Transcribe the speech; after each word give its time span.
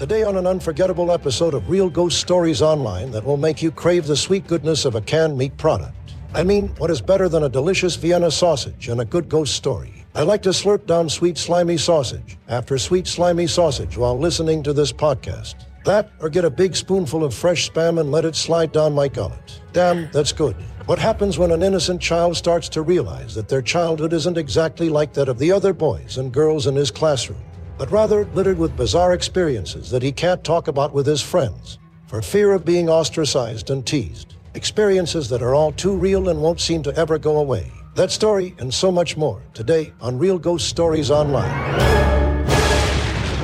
Today, 0.00 0.22
on 0.22 0.38
an 0.38 0.46
unforgettable 0.46 1.12
episode 1.12 1.52
of 1.52 1.68
Real 1.68 1.90
Ghost 1.90 2.18
Stories 2.18 2.62
Online 2.62 3.10
that 3.10 3.22
will 3.22 3.36
make 3.36 3.60
you 3.60 3.70
crave 3.70 4.06
the 4.06 4.16
sweet 4.16 4.46
goodness 4.46 4.86
of 4.86 4.94
a 4.94 5.02
canned 5.02 5.36
meat 5.36 5.54
product. 5.58 6.14
I 6.32 6.42
mean, 6.42 6.68
what 6.78 6.90
is 6.90 7.02
better 7.02 7.28
than 7.28 7.42
a 7.42 7.50
delicious 7.50 7.96
Vienna 7.96 8.30
sausage 8.30 8.88
and 8.88 9.02
a 9.02 9.04
good 9.04 9.28
ghost 9.28 9.54
story? 9.54 10.06
I 10.14 10.22
like 10.22 10.40
to 10.44 10.54
slurp 10.54 10.86
down 10.86 11.10
sweet, 11.10 11.36
slimy 11.36 11.76
sausage 11.76 12.38
after 12.48 12.78
sweet, 12.78 13.06
slimy 13.06 13.46
sausage 13.46 13.98
while 13.98 14.18
listening 14.18 14.62
to 14.62 14.72
this 14.72 14.90
podcast. 14.90 15.66
That, 15.84 16.10
or 16.20 16.30
get 16.30 16.46
a 16.46 16.50
big 16.50 16.76
spoonful 16.76 17.22
of 17.22 17.34
fresh 17.34 17.70
spam 17.70 18.00
and 18.00 18.10
let 18.10 18.24
it 18.24 18.36
slide 18.36 18.72
down 18.72 18.94
my 18.94 19.06
gullet. 19.06 19.60
Damn, 19.74 20.10
that's 20.12 20.32
good. 20.32 20.56
What 20.86 20.98
happens 20.98 21.36
when 21.36 21.50
an 21.50 21.62
innocent 21.62 22.00
child 22.00 22.38
starts 22.38 22.70
to 22.70 22.80
realize 22.80 23.34
that 23.34 23.50
their 23.50 23.60
childhood 23.60 24.14
isn't 24.14 24.38
exactly 24.38 24.88
like 24.88 25.12
that 25.12 25.28
of 25.28 25.38
the 25.38 25.52
other 25.52 25.74
boys 25.74 26.16
and 26.16 26.32
girls 26.32 26.66
in 26.66 26.74
his 26.74 26.90
classroom, 26.90 27.42
but 27.80 27.90
rather 27.90 28.26
littered 28.34 28.58
with 28.58 28.76
bizarre 28.76 29.14
experiences 29.14 29.88
that 29.88 30.02
he 30.02 30.12
can't 30.12 30.44
talk 30.44 30.68
about 30.68 30.92
with 30.92 31.06
his 31.06 31.22
friends 31.22 31.78
for 32.08 32.20
fear 32.20 32.52
of 32.52 32.62
being 32.62 32.90
ostracized 32.90 33.70
and 33.70 33.86
teased? 33.86 34.34
Experiences 34.54 35.30
that 35.30 35.40
are 35.40 35.54
all 35.54 35.72
too 35.72 35.96
real 35.96 36.28
and 36.28 36.42
won't 36.42 36.60
seem 36.60 36.82
to 36.82 36.94
ever 36.94 37.18
go 37.18 37.38
away. 37.38 37.72
That 37.94 38.10
story 38.10 38.54
and 38.58 38.74
so 38.74 38.92
much 38.92 39.16
more 39.16 39.40
today 39.54 39.94
on 40.02 40.18
Real 40.18 40.38
Ghost 40.38 40.68
Stories 40.68 41.10
Online. 41.10 41.48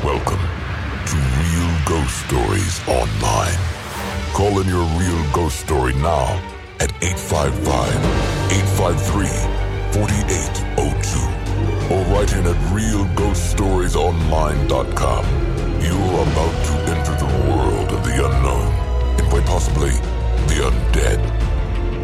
Welcome 0.04 0.44
to 1.06 1.16
Real 1.40 1.72
Ghost 1.86 2.26
Stories 2.26 2.86
Online. 2.86 3.58
Call 4.34 4.60
in 4.60 4.68
your 4.68 4.84
real 5.00 5.32
ghost 5.32 5.60
story 5.60 5.94
now 5.94 6.26
at 6.80 6.92
855 7.02 7.88
853 8.52 9.28
4802 9.94 11.35
or 11.90 12.02
write 12.06 12.32
in 12.32 12.46
at 12.46 12.56
realghoststoriesonline.com. 12.72 15.24
You're 15.80 16.22
about 16.22 16.64
to 16.66 16.72
enter 16.92 17.14
the 17.18 17.26
world 17.48 17.92
of 17.92 18.02
the 18.04 18.14
unknown 18.26 18.68
and 19.18 19.26
quite 19.28 19.46
possibly 19.46 19.90
the 20.48 20.54
undead. 20.70 21.20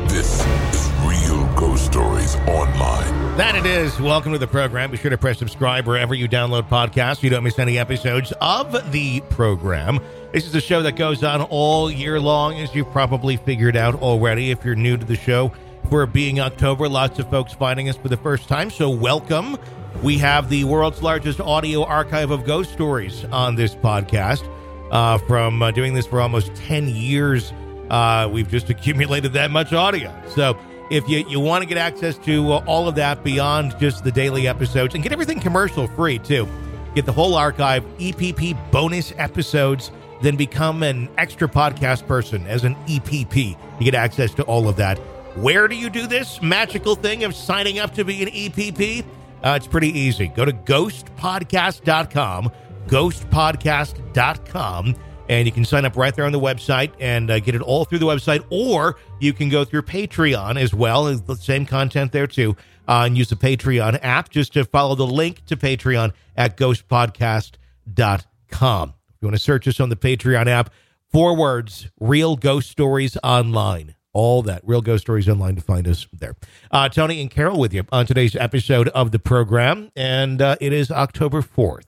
This 0.08 0.41
is 0.75 0.91
Real 1.05 1.44
Ghost 1.55 1.84
Stories 1.86 2.34
Online. 2.47 3.36
That 3.36 3.55
it 3.56 3.64
is. 3.66 3.98
Welcome 3.98 4.33
to 4.33 4.38
the 4.38 4.47
program. 4.47 4.91
Be 4.91 4.98
sure 4.98 5.10
to 5.10 5.19
press 5.19 5.38
subscribe 5.38 5.86
wherever 5.86 6.14
you 6.14 6.28
download 6.28 6.69
podcasts. 6.69 7.16
So 7.16 7.22
you 7.22 7.30
don't 7.30 7.44
miss 7.44 7.58
any 7.58 7.78
episodes 7.78 8.33
of 8.41 8.92
the 8.92 9.20
program. 9.30 9.98
This 10.33 10.47
is 10.47 10.55
a 10.55 10.60
show 10.60 10.83
that 10.83 10.97
goes 10.97 11.25
on 11.25 11.42
all 11.42 11.91
year 11.91 12.20
long, 12.20 12.58
as 12.58 12.75
you've 12.75 12.91
probably 12.92 13.36
figured 13.36 13.77
out 13.77 13.94
already 13.97 14.50
if 14.50 14.64
you're 14.64 14.75
new 14.75 14.97
to 14.97 15.05
the 15.05 15.16
show. 15.16 15.53
For 15.92 16.06
being 16.06 16.40
October, 16.40 16.88
lots 16.88 17.18
of 17.18 17.28
folks 17.28 17.52
finding 17.52 17.90
us 17.90 17.98
for 17.98 18.08
the 18.08 18.16
first 18.16 18.48
time, 18.48 18.70
so 18.70 18.88
welcome. 18.88 19.58
We 20.02 20.16
have 20.16 20.48
the 20.48 20.64
world's 20.64 21.02
largest 21.02 21.38
audio 21.38 21.84
archive 21.84 22.30
of 22.30 22.46
ghost 22.46 22.72
stories 22.72 23.26
on 23.26 23.56
this 23.56 23.74
podcast. 23.74 24.42
Uh, 24.90 25.18
from 25.18 25.60
uh, 25.60 25.70
doing 25.70 25.92
this 25.92 26.06
for 26.06 26.22
almost 26.22 26.54
10 26.54 26.88
years, 26.88 27.52
uh, 27.90 28.26
we've 28.32 28.48
just 28.48 28.70
accumulated 28.70 29.34
that 29.34 29.50
much 29.50 29.74
audio. 29.74 30.10
So 30.28 30.58
if 30.90 31.06
you, 31.10 31.26
you 31.28 31.40
want 31.40 31.60
to 31.60 31.68
get 31.68 31.76
access 31.76 32.16
to 32.24 32.54
uh, 32.54 32.64
all 32.66 32.88
of 32.88 32.94
that 32.94 33.22
beyond 33.22 33.78
just 33.78 34.02
the 34.02 34.12
daily 34.12 34.48
episodes 34.48 34.94
and 34.94 35.02
get 35.02 35.12
everything 35.12 35.40
commercial 35.40 35.86
free 35.88 36.18
too, 36.18 36.48
get 36.94 37.04
the 37.04 37.12
whole 37.12 37.34
archive, 37.34 37.84
EPP 37.98 38.56
bonus 38.70 39.12
episodes, 39.18 39.90
then 40.22 40.36
become 40.36 40.82
an 40.82 41.10
extra 41.18 41.48
podcast 41.48 42.06
person 42.06 42.46
as 42.46 42.64
an 42.64 42.76
EPP. 42.86 43.58
You 43.78 43.84
get 43.84 43.94
access 43.94 44.32
to 44.32 44.42
all 44.44 44.70
of 44.70 44.76
that. 44.76 44.98
Where 45.34 45.66
do 45.66 45.75
you 45.75 45.88
do 45.88 46.06
this 46.06 46.42
magical 46.42 46.94
thing 46.94 47.25
of 47.25 47.34
signing 47.34 47.78
up 47.78 47.94
to 47.94 48.05
be 48.05 48.22
an 48.22 48.28
EPP? 48.28 49.02
Uh, 49.42 49.55
it's 49.56 49.66
pretty 49.66 49.88
easy. 49.88 50.28
Go 50.28 50.44
to 50.44 50.52
ghostpodcast.com, 50.52 52.52
ghostpodcast.com, 52.86 54.94
and 55.30 55.47
you 55.47 55.53
can 55.53 55.64
sign 55.64 55.86
up 55.86 55.97
right 55.97 56.14
there 56.14 56.27
on 56.27 56.33
the 56.33 56.41
website 56.41 56.92
and 57.00 57.30
uh, 57.30 57.41
get 57.41 57.55
it 57.55 57.62
all 57.62 57.86
through 57.86 58.00
the 58.00 58.06
website, 58.06 58.44
or 58.50 58.97
you 59.20 59.33
can 59.33 59.48
go 59.48 59.64
through 59.64 59.80
Patreon 59.82 60.60
as 60.60 60.75
well. 60.75 61.04
The 61.04 61.37
same 61.37 61.64
content 61.64 62.12
there 62.12 62.26
too, 62.26 62.54
uh, 62.87 63.04
and 63.06 63.16
use 63.16 63.31
the 63.31 63.37
Patreon 63.37 64.00
app 64.03 64.28
just 64.28 64.53
to 64.53 64.66
follow 64.66 64.94
the 64.94 65.06
link 65.06 65.47
to 65.47 65.56
Patreon 65.56 66.12
at 66.37 66.59
ghostpodcast.com. 66.59 68.88
If 68.88 69.22
you 69.22 69.28
want 69.28 69.37
to 69.37 69.43
search 69.43 69.66
us 69.66 69.81
on 69.81 69.88
the 69.88 69.97
Patreon 69.97 70.47
app, 70.47 70.69
four 71.10 71.34
words, 71.34 71.88
Real 71.99 72.37
Ghost 72.37 72.70
Stories 72.70 73.16
Online 73.22 73.94
all 74.12 74.43
that. 74.43 74.61
Real 74.65 74.83
ghost 74.83 75.03
stories 75.05 75.28
online 75.28 75.56
to 75.56 75.62
find 75.62 75.89
us 75.89 76.06
there. 76.12 76.37
Uh, 76.71 76.89
tony 76.89 77.21
and 77.21 77.31
carol 77.31 77.59
with 77.59 77.73
you 77.73 77.84
on 77.91 78.06
today's 78.06 78.37
episode 78.37 78.89
of 78.89 79.11
the 79.11 79.19
program 79.19 79.91
and 79.97 80.41
uh, 80.43 80.56
it 80.61 80.73
is 80.73 80.91
october 80.91 81.41
4th 81.43 81.84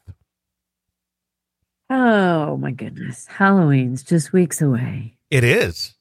Oh 1.91 2.57
my 2.57 2.71
goodness. 2.71 3.27
Halloween's 3.27 4.03
just 4.03 4.33
weeks 4.33 4.63
away. 4.63 5.17
it 5.31 5.45
is. 5.45 5.95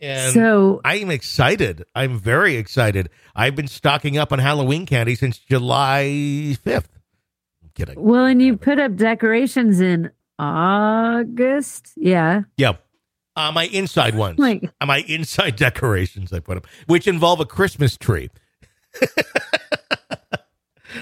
And 0.00 0.34
so 0.34 0.80
i'm 0.84 1.10
excited. 1.10 1.84
I'm 1.94 2.18
very 2.18 2.56
excited. 2.56 3.08
I've 3.34 3.56
been 3.56 3.68
stocking 3.68 4.18
up 4.18 4.32
on 4.32 4.38
halloween 4.38 4.84
candy 4.86 5.14
since 5.14 5.38
july 5.38 6.04
5th 6.64 6.88
i'm 7.62 7.70
kidding. 7.74 7.94
Well, 8.02 8.26
and 8.26 8.42
you 8.42 8.56
put 8.58 8.78
up 8.78 8.96
decorations 8.96 9.80
in 9.80 10.10
August. 10.38 11.92
Yeah. 11.96 12.42
yep 12.58 12.83
uh, 13.36 13.50
my 13.52 13.64
inside 13.66 14.14
ones 14.14 14.38
Like 14.38 14.62
uh, 14.80 14.86
my 14.86 14.98
inside 15.08 15.56
decorations 15.66 16.32
i 16.32 16.38
put 16.40 16.56
up 16.56 16.66
which 16.86 17.06
involve 17.08 17.40
a 17.40 17.46
christmas 17.46 17.96
tree 17.96 18.30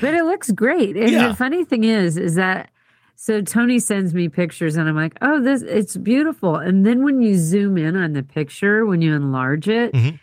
but 0.00 0.14
it 0.14 0.24
looks 0.24 0.50
great. 0.50 0.96
And 0.96 1.10
Yeah. 1.10 1.28
the 1.28 1.34
funny 1.34 1.64
thing 1.64 1.84
is, 1.84 2.16
is 2.16 2.34
that 2.36 2.70
so 3.16 3.40
Tony 3.42 3.78
sends 3.78 4.14
me 4.14 4.28
pictures 4.28 4.76
and 4.76 4.88
I'm 4.88 4.96
like, 4.96 5.16
oh, 5.22 5.40
this 5.40 5.62
it's 5.62 5.96
beautiful. 5.96 6.56
And 6.56 6.84
then 6.84 7.04
when 7.04 7.20
you 7.22 7.36
zoom 7.36 7.76
in 7.76 7.94
on 7.96 8.14
the 8.14 8.22
picture, 8.22 8.84
when 8.86 9.00
you 9.02 9.14
enlarge 9.14 9.68
it, 9.68 9.92
Mhm. 9.92 10.18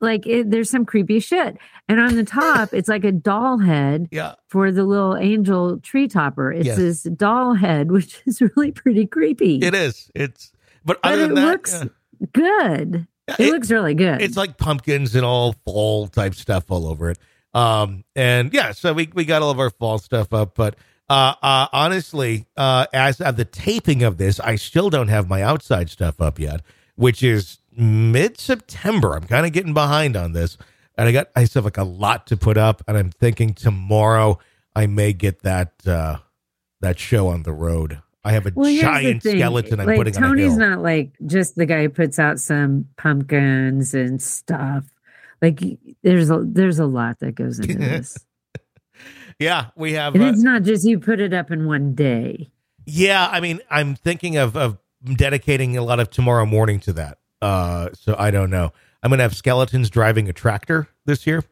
like 0.00 0.26
it, 0.26 0.50
there's 0.50 0.70
some 0.70 0.86
creepy 0.86 1.18
shit. 1.20 1.58
And 1.88 2.00
on 2.00 2.14
the 2.14 2.24
top, 2.24 2.72
it's 2.72 2.88
like 2.88 3.04
a 3.04 3.12
doll 3.12 3.58
head 3.58 4.08
yeah 4.12 4.34
for 4.48 4.70
the 4.72 4.84
little 4.84 5.16
angel 5.16 5.78
tree 5.80 6.08
topper. 6.08 6.52
It's 6.52 6.66
Yes. 6.66 6.76
this 6.78 7.02
doll 7.02 7.54
head, 7.54 7.90
which 7.90 8.22
is 8.26 8.40
really 8.40 8.70
pretty 8.70 9.06
creepy. 9.06 9.56
it 9.56 9.74
is 9.74 10.10
it's 10.14 10.52
but, 10.84 11.00
But 11.02 11.14
it 11.14 11.16
than 11.18 11.34
that 11.34 11.46
looks 11.52 11.72
yeah. 11.72 12.26
good. 12.32 13.06
It, 13.28 13.40
it- 13.40 13.50
looks 13.52 13.70
really 13.70 13.94
good. 13.94 14.20
it's 14.20 14.36
like 14.36 14.56
pumpkins 14.58 15.14
and 15.14 15.24
all 15.24 15.54
fall 15.64 16.08
type 16.08 16.34
stuff 16.34 16.70
all 16.70 16.86
over 16.86 17.10
it. 17.10 17.18
Um, 17.54 18.04
and 18.16 18.52
yeah, 18.52 18.72
so 18.72 18.92
we, 18.92 19.10
we 19.14 19.24
got 19.24 19.42
all 19.42 19.50
of 19.50 19.60
our 19.60 19.70
fall 19.70 19.98
stuff 19.98 20.32
up, 20.32 20.54
but, 20.54 20.74
uh, 21.10 21.34
uh, 21.42 21.66
honestly, 21.72 22.46
uh, 22.56 22.86
as 22.94 23.20
of 23.20 23.36
the 23.36 23.44
taping 23.44 24.02
of 24.02 24.16
this, 24.16 24.40
I 24.40 24.56
still 24.56 24.88
don't 24.88 25.08
have 25.08 25.28
my 25.28 25.42
outside 25.42 25.90
stuff 25.90 26.18
up 26.20 26.38
yet, 26.38 26.62
which 26.96 27.22
is 27.22 27.58
mid 27.76 28.40
September. 28.40 29.14
I'm 29.14 29.24
kind 29.24 29.44
of 29.44 29.52
getting 29.52 29.74
behind 29.74 30.16
on 30.16 30.32
this 30.32 30.56
and 30.96 31.08
I 31.08 31.12
got, 31.12 31.28
I 31.36 31.44
still 31.44 31.60
have 31.60 31.66
like 31.66 31.76
a 31.78 31.84
lot 31.84 32.26
to 32.28 32.36
put 32.38 32.56
up 32.56 32.82
and 32.88 32.96
I'm 32.96 33.10
thinking 33.10 33.52
tomorrow 33.52 34.38
I 34.74 34.86
may 34.86 35.12
get 35.12 35.42
that, 35.42 35.72
uh, 35.86 36.16
that 36.80 36.98
show 36.98 37.28
on 37.28 37.42
the 37.42 37.52
road. 37.52 38.00
I 38.24 38.32
have 38.32 38.46
a 38.46 38.52
Well, 38.54 38.72
giant 38.74 39.22
skeleton 39.22 39.80
I'm 39.80 39.86
like, 39.86 39.96
putting 39.96 40.16
on 40.16 40.22
Tony's 40.22 40.56
not 40.56 40.80
like 40.80 41.12
just 41.26 41.56
the 41.56 41.66
guy 41.66 41.82
who 41.82 41.88
puts 41.88 42.18
out 42.18 42.38
some 42.38 42.86
pumpkins 42.96 43.94
and 43.94 44.22
stuff. 44.22 44.84
Like 45.40 45.60
there's 46.02 46.30
a 46.30 46.42
there's 46.46 46.78
a 46.78 46.86
lot 46.86 47.18
that 47.20 47.34
goes 47.34 47.58
into 47.58 47.74
this. 47.78 48.16
yeah, 49.38 49.66
we 49.76 49.94
have, 49.94 50.14
and 50.14 50.22
uh, 50.22 50.26
it's 50.28 50.42
not 50.42 50.62
just 50.62 50.86
you 50.86 51.00
put 51.00 51.20
it 51.20 51.32
up 51.34 51.50
in 51.50 51.66
one 51.66 51.94
day. 51.94 52.50
Yeah, 52.86 53.28
I 53.30 53.40
mean, 53.40 53.60
I'm 53.70 53.94
thinking 53.96 54.36
of 54.36 54.56
of 54.56 54.78
dedicating 55.04 55.76
a 55.76 55.82
lot 55.82 55.98
of 55.98 56.10
tomorrow 56.10 56.46
morning 56.46 56.78
to 56.80 56.92
that. 56.92 57.18
Uh, 57.40 57.88
so 57.92 58.14
I 58.18 58.30
don't 58.30 58.50
know. 58.50 58.72
I'm 59.02 59.10
gonna 59.10 59.24
have 59.24 59.34
skeletons 59.34 59.90
driving 59.90 60.28
a 60.28 60.32
tractor 60.32 60.86
this 61.06 61.26
year 61.26 61.42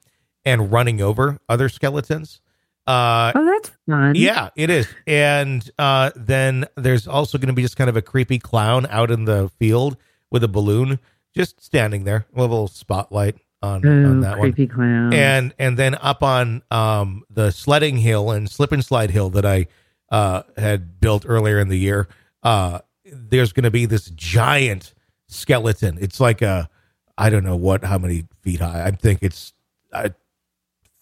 and 0.44 0.70
running 0.70 1.00
over 1.00 1.38
other 1.48 1.68
skeletons. 1.68 2.40
Uh, 2.90 3.32
Oh, 3.34 3.44
that's 3.44 3.70
fun. 3.88 4.14
yeah, 4.14 4.50
it 4.56 4.70
is. 4.70 4.88
And 5.06 5.68
uh, 5.78 6.10
then 6.16 6.64
there's 6.76 7.06
also 7.06 7.38
going 7.38 7.48
to 7.48 7.52
be 7.54 7.62
just 7.62 7.76
kind 7.76 7.90
of 7.90 7.96
a 7.96 8.02
creepy 8.02 8.38
clown 8.38 8.86
out 8.90 9.10
in 9.10 9.24
the 9.24 9.50
field 9.58 9.96
with 10.30 10.42
a 10.44 10.48
balloon, 10.48 10.98
just 11.34 11.62
standing 11.64 12.04
there, 12.04 12.26
with 12.32 12.38
a 12.38 12.42
little 12.42 12.68
spotlight 12.68 13.36
on, 13.62 13.86
on 13.86 14.18
Oh, 14.18 14.20
that 14.22 14.38
one 14.38 14.52
creepy 14.52 14.66
clown. 14.66 15.12
and 15.12 15.54
and 15.58 15.76
then 15.76 15.94
up 15.96 16.22
on 16.22 16.62
um 16.70 17.24
the 17.28 17.50
sledding 17.50 17.98
hill 17.98 18.30
and 18.30 18.50
slip 18.50 18.72
and 18.72 18.82
slide 18.84 19.10
hill 19.10 19.28
that 19.30 19.44
I 19.44 19.66
uh 20.10 20.42
had 20.56 20.98
built 20.98 21.24
earlier 21.28 21.58
in 21.60 21.68
the 21.68 21.76
year 21.78 22.08
uh 22.42 22.78
there's 23.04 23.52
going 23.52 23.64
to 23.64 23.70
be 23.70 23.84
this 23.84 24.08
giant 24.16 24.94
skeleton 25.28 25.98
it's 26.00 26.18
like 26.20 26.40
a 26.40 26.70
I 27.18 27.28
don't 27.28 27.44
know 27.44 27.54
what 27.56 27.84
how 27.84 27.98
many 27.98 28.24
feet 28.40 28.60
high 28.60 28.82
I 28.86 28.92
think 28.92 29.18
it's 29.22 29.52
uh, 29.92 30.08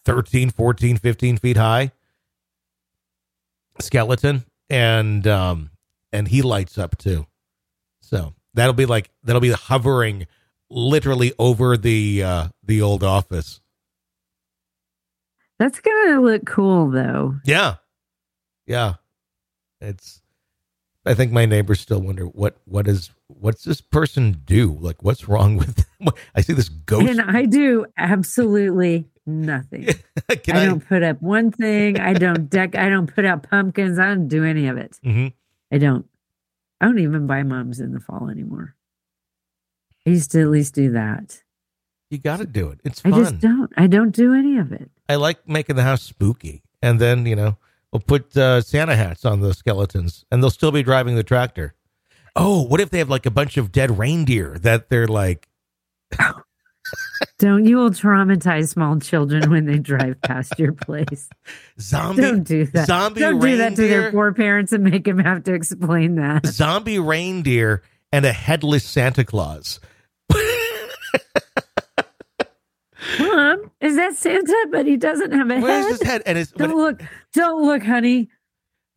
13 0.09 0.49
14 0.49 0.97
15 0.97 1.37
feet 1.37 1.57
high 1.57 1.91
skeleton 3.79 4.45
and 4.69 5.25
um 5.27 5.69
and 6.11 6.27
he 6.27 6.41
lights 6.41 6.77
up 6.77 6.97
too 6.97 7.25
so 8.01 8.33
that'll 8.53 8.73
be 8.73 8.85
like 8.85 9.09
that'll 9.23 9.41
be 9.41 9.51
hovering 9.51 10.27
literally 10.69 11.33
over 11.39 11.77
the 11.77 12.23
uh 12.23 12.47
the 12.63 12.81
old 12.81 13.03
office 13.03 13.61
that's 15.59 15.81
gonna 15.81 16.21
look 16.21 16.45
cool 16.45 16.89
though. 16.89 17.35
Yeah. 17.43 17.75
Yeah. 18.65 18.95
It's 19.81 20.21
I 21.05 21.13
think 21.13 21.33
my 21.33 21.45
neighbors 21.45 21.81
still 21.81 21.99
wonder 21.99 22.23
what 22.23 22.57
what 22.63 22.87
is 22.87 23.11
what's 23.27 23.65
this 23.65 23.81
person 23.81 24.41
do? 24.45 24.77
Like, 24.79 25.03
what's 25.03 25.27
wrong 25.27 25.57
with? 25.57 25.75
Them? 25.75 26.13
I 26.35 26.41
see 26.41 26.53
this 26.53 26.69
ghost. 26.69 27.09
And 27.09 27.21
I 27.21 27.43
do 27.43 27.85
absolutely 27.97 29.09
nothing. 29.29 29.87
Can 30.43 30.57
I 30.57 30.65
don't 30.65 30.85
put 30.87 31.03
up 31.03 31.21
one 31.21 31.51
thing. 31.51 31.99
I 31.99 32.13
don't 32.13 32.49
deck. 32.49 32.75
I 32.75 32.89
don't 32.89 33.13
put 33.13 33.25
out 33.25 33.43
pumpkins. 33.49 33.97
I 33.99 34.07
don't 34.07 34.27
do 34.27 34.43
any 34.43 34.67
of 34.67 34.77
it. 34.77 34.99
Mhm. 35.05 35.33
I 35.71 35.77
don't. 35.77 36.05
I 36.81 36.85
don't 36.85 36.99
even 36.99 37.27
buy 37.27 37.43
mums 37.43 37.79
in 37.79 37.93
the 37.93 37.99
fall 37.99 38.29
anymore. 38.29 38.75
I 40.07 40.11
used 40.11 40.31
to 40.31 40.41
at 40.41 40.49
least 40.49 40.73
do 40.75 40.91
that. 40.91 41.43
You 42.09 42.17
got 42.17 42.37
to 42.39 42.45
do 42.45 42.69
it. 42.69 42.79
It's 42.83 43.01
fun. 43.01 43.13
I 43.13 43.17
just 43.19 43.39
don't. 43.39 43.71
I 43.77 43.85
don't 43.87 44.11
do 44.15 44.33
any 44.33 44.57
of 44.57 44.71
it. 44.71 44.89
I 45.07 45.15
like 45.15 45.47
making 45.47 45.75
the 45.75 45.83
house 45.83 46.01
spooky, 46.01 46.63
and 46.81 46.99
then 46.99 47.25
you 47.25 47.35
know 47.35 47.57
we'll 47.91 47.99
put 47.99 48.35
uh, 48.35 48.61
Santa 48.61 48.95
hats 48.95 49.25
on 49.25 49.41
the 49.41 49.53
skeletons, 49.53 50.25
and 50.31 50.41
they'll 50.41 50.49
still 50.49 50.71
be 50.71 50.81
driving 50.83 51.15
the 51.15 51.23
tractor. 51.23 51.75
Oh, 52.35 52.63
what 52.63 52.79
if 52.79 52.89
they 52.89 52.99
have 52.99 53.09
like 53.09 53.25
a 53.25 53.31
bunch 53.31 53.57
of 53.57 53.71
dead 53.71 53.97
reindeer 53.99 54.57
that 54.59 54.89
they're 54.89 55.07
like? 55.07 55.47
Don't 57.37 57.65
you 57.65 57.77
will 57.77 57.91
traumatize 57.91 58.69
small 58.69 58.99
children 58.99 59.49
when 59.49 59.65
they 59.65 59.77
drive 59.77 60.21
past 60.21 60.57
your 60.59 60.73
place. 60.73 61.29
Zombie, 61.79 62.21
Don't 62.21 62.43
do 62.43 62.65
that. 62.67 62.87
zombie 62.87 63.21
don't 63.21 63.39
do 63.39 63.57
that 63.57 63.75
to 63.75 63.87
their 63.87 64.11
poor 64.11 64.33
parents 64.33 64.71
and 64.73 64.83
make 64.83 65.05
them 65.05 65.19
have 65.19 65.43
to 65.45 65.53
explain 65.53 66.15
that. 66.15 66.45
zombie 66.47 66.99
reindeer 66.99 67.81
and 68.11 68.25
a 68.25 68.33
headless 68.33 68.83
Santa 68.83 69.23
Claus. 69.23 69.79
Mom, 73.19 73.71
is 73.81 73.95
that 73.95 74.15
Santa? 74.15 74.67
But 74.71 74.85
he 74.85 74.97
doesn't 74.97 75.31
have 75.31 75.49
a 75.49 75.59
Where's 75.59 75.85
head. 75.85 75.91
his 75.91 76.01
head? 76.03 76.21
And 76.25 76.37
his 76.37 76.51
Don't 76.51 76.75
look. 76.75 77.01
Don't 77.33 77.65
look, 77.65 77.83
honey. 77.83 78.29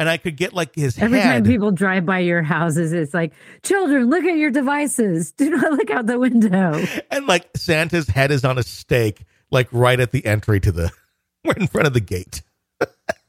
And 0.03 0.11
I 0.11 0.17
could 0.17 0.37
get 0.37 0.53
like 0.53 0.75
his 0.75 0.99
Every 0.99 1.21
head. 1.21 1.33
time 1.33 1.45
people 1.45 1.71
drive 1.71 2.05
by 2.05 2.19
your 2.19 2.43
houses, 2.43 2.93
it's 2.93 3.15
like, 3.15 3.33
children, 3.63 4.11
look 4.11 4.25
at 4.25 4.37
your 4.37 4.51
devices. 4.51 5.31
Do 5.39 5.49
not 5.51 5.73
look 5.73 5.91
out 5.91 6.07
the 6.07 6.19
window. 6.19 6.85
and 7.11 7.27
like 7.29 7.49
Santa's 7.57 8.09
head 8.09 8.31
is 8.33 8.45
on 8.45 8.59
a 8.59 8.63
stake, 8.65 9.25
like 9.53 9.69
right 9.71 10.01
at 10.01 10.11
the 10.11 10.27
entry 10.27 10.59
to 10.61 10.73
the, 10.73 10.91
right 11.47 11.57
in 11.57 11.69
front 11.69 11.87
of 11.87 11.95
the 11.95 12.01
gate. 12.01 12.43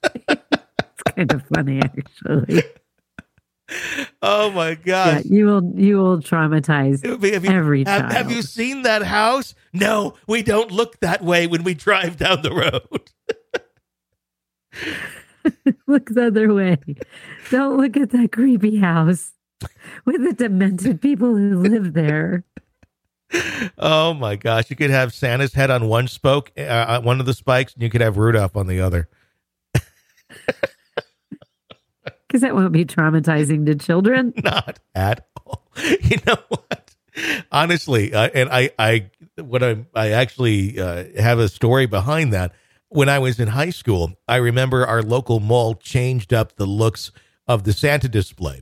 It's 0.06 1.16
kind 1.16 1.32
of 1.34 1.44
funny, 1.54 1.80
actually. 1.82 2.64
Oh 4.22 4.52
my 4.52 4.78
Yeah, 4.86 5.22
you 5.26 5.46
will. 5.46 5.64
You 5.76 5.98
will 5.98 6.20
traumatize 6.20 7.06
Have 7.06 7.24
you, 7.24 7.32
every 7.34 7.84
have, 7.86 8.02
child. 8.02 8.12
have 8.14 8.32
you 8.32 8.42
seen 8.42 8.82
that 8.84 9.04
house? 9.04 9.54
No, 9.74 10.16
we 10.28 10.44
don't 10.44 10.72
look 10.72 11.00
that 11.02 11.24
way 11.24 11.46
when 11.48 11.64
we 11.64 11.74
drive 11.74 12.18
down 12.18 12.42
the 12.42 12.52
road. 12.52 13.12
look 15.88 16.10
the 16.10 16.28
other 16.28 16.54
way. 16.54 16.78
Don't 17.50 17.78
look 17.78 17.98
at 17.98 18.12
that 18.12 18.32
creepy 18.32 18.78
house 18.78 19.34
with 20.06 20.24
the 20.24 20.34
demented 20.34 21.02
people 21.02 21.36
who 21.36 21.62
live 21.62 21.94
there. 21.94 22.44
Oh 23.78 24.14
my 24.14 24.36
gosh. 24.36 24.70
You 24.70 24.76
could 24.76 24.92
have 24.92 25.14
Santa's 25.14 25.54
head 25.54 25.72
on 25.72 25.88
one 25.88 26.08
spoke, 26.08 26.52
uh, 26.58 27.02
one 27.02 27.20
of 27.20 27.26
the 27.26 27.34
spikes, 27.34 27.74
and 27.74 27.82
you 27.82 27.90
could 27.90 28.02
have 28.02 28.18
Rudolph 28.18 28.56
on 28.56 28.68
the 28.68 28.82
other. 28.82 29.10
Because 32.34 32.42
that 32.42 32.56
won't 32.56 32.72
be 32.72 32.84
traumatizing 32.84 33.68
to 33.68 33.76
children. 33.76 34.34
Not 34.44 34.80
at 34.96 35.28
all. 35.38 35.68
You 35.78 36.18
know 36.26 36.38
what? 36.48 36.96
Honestly, 37.52 38.12
uh, 38.12 38.28
and 38.34 38.50
I, 38.50 38.72
I, 38.80 39.12
what 39.36 39.62
I, 39.62 39.86
I 39.94 40.10
actually 40.14 40.80
uh, 40.80 41.06
have 41.16 41.38
a 41.38 41.48
story 41.48 41.86
behind 41.86 42.34
that. 42.34 42.54
When 42.94 43.10
I 43.10 43.18
was 43.18 43.40
in 43.40 43.48
high 43.48 43.72
school, 43.72 44.14
I 44.28 44.36
remember 44.36 44.86
our 44.86 45.02
local 45.02 45.40
mall 45.40 45.74
changed 45.74 46.32
up 46.32 46.58
the 46.58 46.68
looks 46.68 47.12
of 47.48 47.64
the 47.64 47.74
Santa 47.74 48.08
display, 48.08 48.62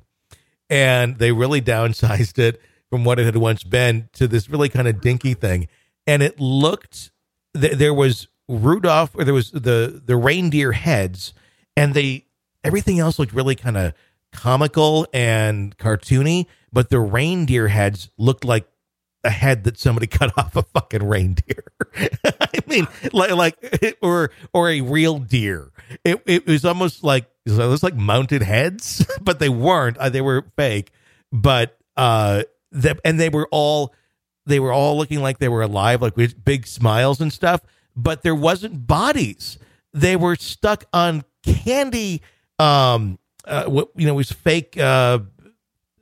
and 0.69 1.17
they 1.17 1.33
really 1.33 1.61
downsized 1.73 2.39
it 2.39 2.61
from 2.89 3.03
what 3.03 3.19
it 3.19 3.25
had 3.25 3.35
once 3.35 3.63
been 3.63 4.07
to 4.13 4.29
this 4.29 4.49
really 4.49 4.69
kind 4.69 4.87
of 4.87 5.01
dinky 5.01 5.33
thing. 5.33 5.67
And 6.07 6.23
it 6.23 6.39
looked 6.39 7.11
th- 7.53 7.73
there 7.73 7.93
was 7.93 8.29
Rudolph, 8.47 9.11
or 9.15 9.25
there 9.25 9.33
was 9.33 9.51
the 9.51 10.01
the 10.05 10.15
reindeer 10.15 10.71
heads, 10.71 11.33
and 11.75 11.93
they 11.93 12.25
everything 12.63 12.99
else 12.99 13.19
looked 13.19 13.33
really 13.33 13.55
kind 13.55 13.75
of 13.75 13.93
comical 14.31 15.07
and 15.13 15.77
cartoony, 15.77 16.45
but 16.71 16.89
the 16.89 17.01
reindeer 17.01 17.67
heads 17.67 18.09
looked 18.17 18.45
like 18.45 18.65
a 19.23 19.29
head 19.29 19.63
that 19.63 19.77
somebody 19.77 20.07
cut 20.19 20.37
off 20.37 20.55
a 20.55 20.63
fucking 20.63 21.03
reindeer. 21.03 21.63
I 21.95 22.59
mean, 22.67 22.87
like 23.13 23.31
like 23.31 23.97
or 24.01 24.31
or 24.53 24.69
a 24.69 24.81
real 24.81 25.19
deer. 25.19 25.71
It 26.03 26.21
it 26.25 26.47
was 26.47 26.65
almost 26.65 27.03
like 27.03 27.29
it 27.45 27.51
was 27.51 27.83
like 27.83 27.95
mounted 27.95 28.43
heads, 28.43 29.05
but 29.21 29.39
they 29.39 29.49
weren't. 29.49 29.97
Uh, 29.97 30.09
they 30.09 30.21
were 30.21 30.45
fake. 30.55 30.91
But 31.31 31.77
uh, 31.97 32.43
the, 32.71 32.99
and 33.05 33.19
they 33.19 33.29
were 33.29 33.47
all 33.51 33.93
they 34.45 34.59
were 34.59 34.73
all 34.73 34.97
looking 34.97 35.21
like 35.21 35.39
they 35.39 35.49
were 35.49 35.61
alive, 35.61 36.01
like 36.01 36.17
with 36.17 36.43
big 36.43 36.67
smiles 36.67 37.21
and 37.21 37.31
stuff. 37.31 37.61
But 37.95 38.23
there 38.23 38.35
wasn't 38.35 38.87
bodies. 38.87 39.57
They 39.93 40.15
were 40.15 40.35
stuck 40.35 40.85
on 40.93 41.23
candy. 41.43 42.21
Um, 42.57 43.19
uh, 43.45 43.65
what 43.65 43.89
you 43.95 44.05
know 44.05 44.13
was 44.13 44.31
fake 44.31 44.77
uh, 44.77 45.19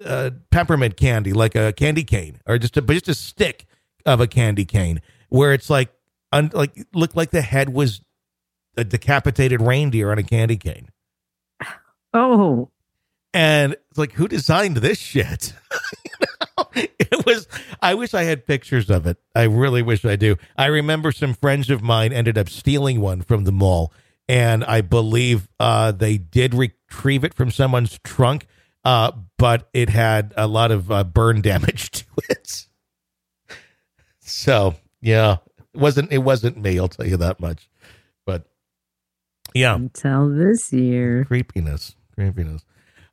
uh, 0.03 0.31
peppermint 0.51 0.97
candy, 0.97 1.33
like 1.33 1.55
a 1.55 1.73
candy 1.73 2.03
cane, 2.03 2.39
or 2.47 2.57
just 2.57 2.77
a 2.77 2.81
but 2.81 2.93
just 2.93 3.07
a 3.07 3.15
stick 3.15 3.65
of 4.05 4.19
a 4.21 4.27
candy 4.27 4.65
cane, 4.65 5.01
where 5.29 5.53
it's 5.53 5.69
like 5.69 5.89
un, 6.31 6.49
like 6.53 6.85
looked 6.93 7.15
like 7.15 7.31
the 7.31 7.41
head 7.41 7.69
was 7.69 8.01
a 8.77 8.83
decapitated 8.83 9.61
reindeer 9.61 10.11
on 10.11 10.17
a 10.17 10.23
candy 10.23 10.57
cane, 10.57 10.89
Oh, 12.13 12.69
and 13.33 13.73
it's 13.89 13.97
like 13.97 14.13
who 14.13 14.27
designed 14.27 14.77
this 14.77 14.97
shit? 14.97 15.53
You 16.05 16.25
know? 16.27 16.85
It 16.99 17.25
was. 17.25 17.47
I 17.81 17.93
wish 17.95 18.13
I 18.13 18.23
had 18.23 18.45
pictures 18.45 18.89
of 18.89 19.07
it. 19.07 19.17
I 19.35 19.43
really 19.43 19.81
wish 19.81 20.05
I 20.05 20.15
do. 20.15 20.35
I 20.57 20.65
remember 20.67 21.11
some 21.11 21.33
friends 21.33 21.69
of 21.69 21.81
mine 21.81 22.13
ended 22.13 22.37
up 22.37 22.49
stealing 22.49 23.01
one 23.01 23.21
from 23.21 23.45
the 23.45 23.51
mall, 23.51 23.91
and 24.27 24.63
I 24.63 24.81
believe 24.81 25.47
uh, 25.59 25.91
they 25.91 26.17
did 26.17 26.53
retrieve 26.53 27.23
it 27.23 27.33
from 27.33 27.49
someone's 27.51 27.99
trunk, 28.03 28.45
uh, 28.83 29.11
but 29.37 29.69
it 29.73 29.89
had 29.89 30.33
a 30.37 30.47
lot 30.47 30.71
of 30.71 30.91
uh, 30.91 31.03
burn 31.03 31.41
damage 31.41 31.91
to 31.91 32.05
it. 32.29 32.67
So 34.19 34.75
yeah, 35.01 35.37
it 35.73 35.79
wasn't 35.79 36.11
it 36.11 36.19
wasn't 36.19 36.57
me. 36.57 36.79
I'll 36.79 36.87
tell 36.87 37.07
you 37.07 37.17
that 37.17 37.39
much. 37.39 37.69
But 38.25 38.45
yeah, 39.53 39.75
until 39.75 40.29
this 40.29 40.71
year. 40.71 41.25
creepiness, 41.25 41.95
creepiness. 42.15 42.63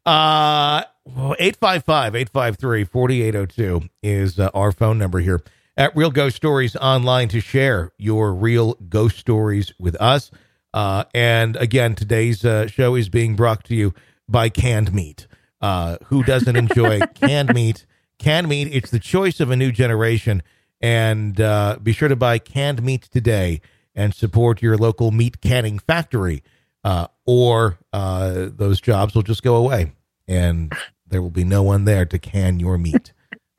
Uh, 0.05 0.85
855-853-4802 1.09 3.88
is 4.02 4.38
uh, 4.38 4.50
our 4.55 4.71
phone 4.71 4.99
number 4.99 5.19
here 5.19 5.43
at 5.76 5.97
Real 5.97 6.11
Ghost 6.11 6.37
Stories 6.37 6.76
Online 6.76 7.29
to 7.29 7.40
share 7.40 7.93
your 7.99 8.35
real 8.35 8.75
ghost 8.88 9.19
stories 9.19 9.73
with 9.79 10.00
us. 10.00 10.31
Uh, 10.73 11.05
and 11.14 11.57
again, 11.57 11.95
today's 11.95 12.45
uh, 12.45 12.67
show 12.67 12.95
is 12.95 13.09
being 13.09 13.35
brought 13.35 13.64
to 13.64 13.75
you 13.75 13.95
by 14.29 14.49
Canned 14.49 14.93
Meat. 14.93 15.26
Uh, 15.66 15.96
who 16.04 16.23
doesn't 16.23 16.54
enjoy 16.54 17.00
canned 17.14 17.52
meat? 17.52 17.87
Canned 18.20 18.49
meat, 18.49 18.68
it's 18.70 18.92
the 18.92 19.00
choice 19.00 19.40
of 19.40 19.50
a 19.50 19.56
new 19.56 19.73
generation. 19.73 20.44
And 20.80 21.40
uh, 21.40 21.78
be 21.82 21.92
sure 21.92 22.08
to 22.08 22.14
buy 22.14 22.38
canned 22.38 22.85
meat 22.85 23.08
today 23.11 23.61
and 23.92 24.14
support 24.14 24.62
your 24.62 24.76
local 24.76 25.11
meat 25.11 25.40
canning 25.40 25.80
factory, 25.80 26.44
uh, 26.85 27.08
or 27.26 27.80
uh, 27.92 28.46
those 28.49 28.80
jobs 28.80 29.16
will 29.16 29.25
just 29.25 29.42
go 29.42 29.56
away 29.56 29.90
and 30.28 30.73
there 31.04 31.20
will 31.20 31.30
be 31.30 31.42
no 31.42 31.64
one 31.64 31.85
there 31.85 32.04
to 32.04 32.16
can 32.16 32.61
your 32.61 32.78
meat. 32.78 33.12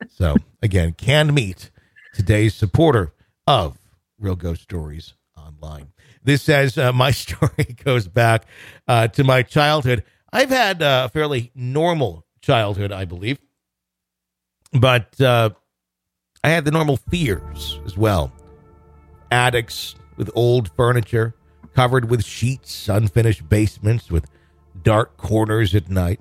so, 0.08 0.34
again, 0.62 0.94
canned 0.94 1.34
meat, 1.34 1.70
today's 2.14 2.54
supporter 2.54 3.12
of 3.46 3.76
Real 4.18 4.34
Ghost 4.36 4.62
Stories 4.62 5.12
Online. 5.36 5.88
This 6.22 6.40
says 6.40 6.78
uh, 6.78 6.90
my 6.90 7.10
story 7.24 7.76
goes 7.84 8.08
back 8.08 8.46
uh, 8.86 9.08
to 9.08 9.24
my 9.24 9.42
childhood. 9.42 10.04
I've 10.32 10.50
had 10.50 10.82
uh, 10.82 11.04
a 11.06 11.08
fairly 11.08 11.50
normal 11.54 12.26
childhood, 12.42 12.92
I 12.92 13.04
believe, 13.04 13.38
but 14.72 15.20
uh, 15.20 15.50
I 16.44 16.50
had 16.50 16.64
the 16.64 16.70
normal 16.70 16.96
fears 16.96 17.80
as 17.86 17.96
well. 17.96 18.32
Attics 19.30 19.94
with 20.16 20.30
old 20.34 20.70
furniture, 20.76 21.34
covered 21.74 22.10
with 22.10 22.24
sheets, 22.24 22.88
unfinished 22.88 23.48
basements 23.48 24.10
with 24.10 24.26
dark 24.82 25.16
corners 25.16 25.74
at 25.74 25.90
night. 25.90 26.20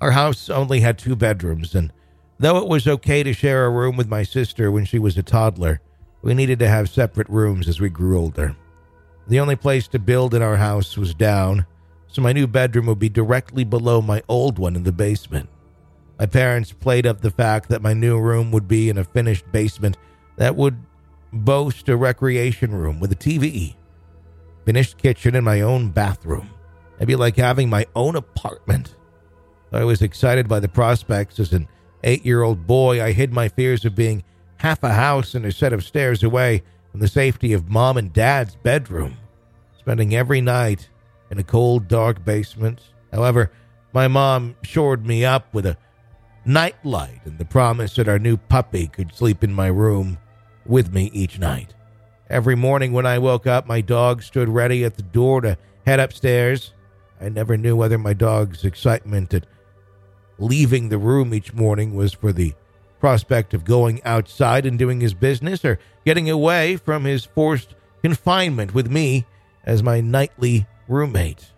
Our 0.00 0.12
house 0.12 0.48
only 0.48 0.80
had 0.80 0.98
two 0.98 1.16
bedrooms, 1.16 1.74
and 1.74 1.92
though 2.38 2.58
it 2.58 2.68
was 2.68 2.86
okay 2.86 3.22
to 3.22 3.32
share 3.32 3.66
a 3.66 3.70
room 3.70 3.96
with 3.96 4.08
my 4.08 4.22
sister 4.22 4.70
when 4.70 4.84
she 4.84 4.98
was 4.98 5.18
a 5.18 5.22
toddler, 5.22 5.80
we 6.22 6.34
needed 6.34 6.58
to 6.60 6.68
have 6.68 6.88
separate 6.88 7.28
rooms 7.28 7.68
as 7.68 7.80
we 7.80 7.88
grew 7.88 8.18
older. 8.18 8.56
The 9.26 9.40
only 9.40 9.56
place 9.56 9.88
to 9.88 9.98
build 9.98 10.34
in 10.34 10.42
our 10.42 10.56
house 10.56 10.96
was 10.96 11.14
down, 11.14 11.66
so 12.08 12.22
my 12.22 12.32
new 12.32 12.46
bedroom 12.46 12.86
would 12.86 12.98
be 12.98 13.08
directly 13.08 13.64
below 13.64 14.00
my 14.00 14.22
old 14.28 14.58
one 14.58 14.74
in 14.74 14.82
the 14.82 14.92
basement. 14.92 15.48
My 16.18 16.26
parents 16.26 16.72
played 16.72 17.06
up 17.06 17.20
the 17.20 17.30
fact 17.30 17.68
that 17.68 17.82
my 17.82 17.92
new 17.92 18.18
room 18.18 18.50
would 18.50 18.66
be 18.66 18.88
in 18.88 18.98
a 18.98 19.04
finished 19.04 19.50
basement 19.52 19.96
that 20.36 20.56
would 20.56 20.78
boast 21.32 21.88
a 21.88 21.96
recreation 21.96 22.74
room 22.74 22.98
with 22.98 23.12
a 23.12 23.16
TV, 23.16 23.76
finished 24.64 24.98
kitchen, 24.98 25.36
and 25.36 25.44
my 25.44 25.60
own 25.60 25.90
bathroom. 25.90 26.50
It'd 26.96 27.06
be 27.06 27.16
like 27.16 27.36
having 27.36 27.68
my 27.68 27.86
own 27.94 28.16
apartment. 28.16 28.96
I 29.70 29.84
was 29.84 30.02
excited 30.02 30.48
by 30.48 30.60
the 30.60 30.68
prospects 30.68 31.38
as 31.38 31.52
an 31.52 31.68
eight 32.02 32.24
year 32.24 32.42
old 32.42 32.66
boy. 32.66 33.02
I 33.02 33.12
hid 33.12 33.32
my 33.32 33.48
fears 33.48 33.84
of 33.84 33.94
being 33.94 34.24
half 34.56 34.82
a 34.82 34.92
house 34.92 35.34
and 35.34 35.44
a 35.44 35.52
set 35.52 35.72
of 35.72 35.84
stairs 35.84 36.22
away 36.22 36.62
from 36.90 37.00
the 37.00 37.08
safety 37.08 37.52
of 37.52 37.68
mom 37.68 37.96
and 37.96 38.12
dad's 38.12 38.56
bedroom, 38.56 39.16
spending 39.78 40.14
every 40.14 40.40
night 40.40 40.88
in 41.30 41.38
a 41.38 41.44
cold, 41.44 41.88
dark 41.88 42.24
basement. 42.24 42.80
However, 43.12 43.50
my 43.92 44.08
mom 44.08 44.56
shored 44.62 45.06
me 45.06 45.24
up 45.24 45.52
with 45.52 45.66
a 45.66 45.76
nightlight 46.44 47.20
and 47.24 47.38
the 47.38 47.44
promise 47.44 47.94
that 47.96 48.08
our 48.08 48.18
new 48.18 48.36
puppy 48.36 48.86
could 48.86 49.14
sleep 49.14 49.42
in 49.44 49.52
my 49.52 49.66
room 49.66 50.18
with 50.66 50.92
me 50.92 51.10
each 51.12 51.38
night. 51.38 51.74
Every 52.30 52.54
morning 52.54 52.92
when 52.92 53.06
I 53.06 53.18
woke 53.18 53.46
up, 53.46 53.66
my 53.66 53.80
dog 53.80 54.22
stood 54.22 54.48
ready 54.48 54.84
at 54.84 54.96
the 54.96 55.02
door 55.02 55.40
to 55.40 55.56
head 55.86 56.00
upstairs. 56.00 56.72
I 57.20 57.28
never 57.30 57.56
knew 57.56 57.74
whether 57.74 57.98
my 57.98 58.12
dog's 58.12 58.64
excitement 58.64 59.32
at 59.32 59.46
leaving 60.38 60.88
the 60.88 60.98
room 60.98 61.34
each 61.34 61.52
morning 61.52 61.94
was 61.94 62.12
for 62.12 62.32
the 62.32 62.54
prospect 63.00 63.54
of 63.54 63.64
going 63.64 64.02
outside 64.04 64.66
and 64.66 64.78
doing 64.78 65.00
his 65.00 65.14
business 65.14 65.64
or 65.64 65.78
getting 66.04 66.28
away 66.28 66.76
from 66.76 67.04
his 67.04 67.24
forced 67.24 67.74
confinement 68.02 68.74
with 68.74 68.90
me 68.90 69.24
as 69.64 69.82
my 69.82 70.00
nightly 70.00 70.66
roommate. 70.88 71.52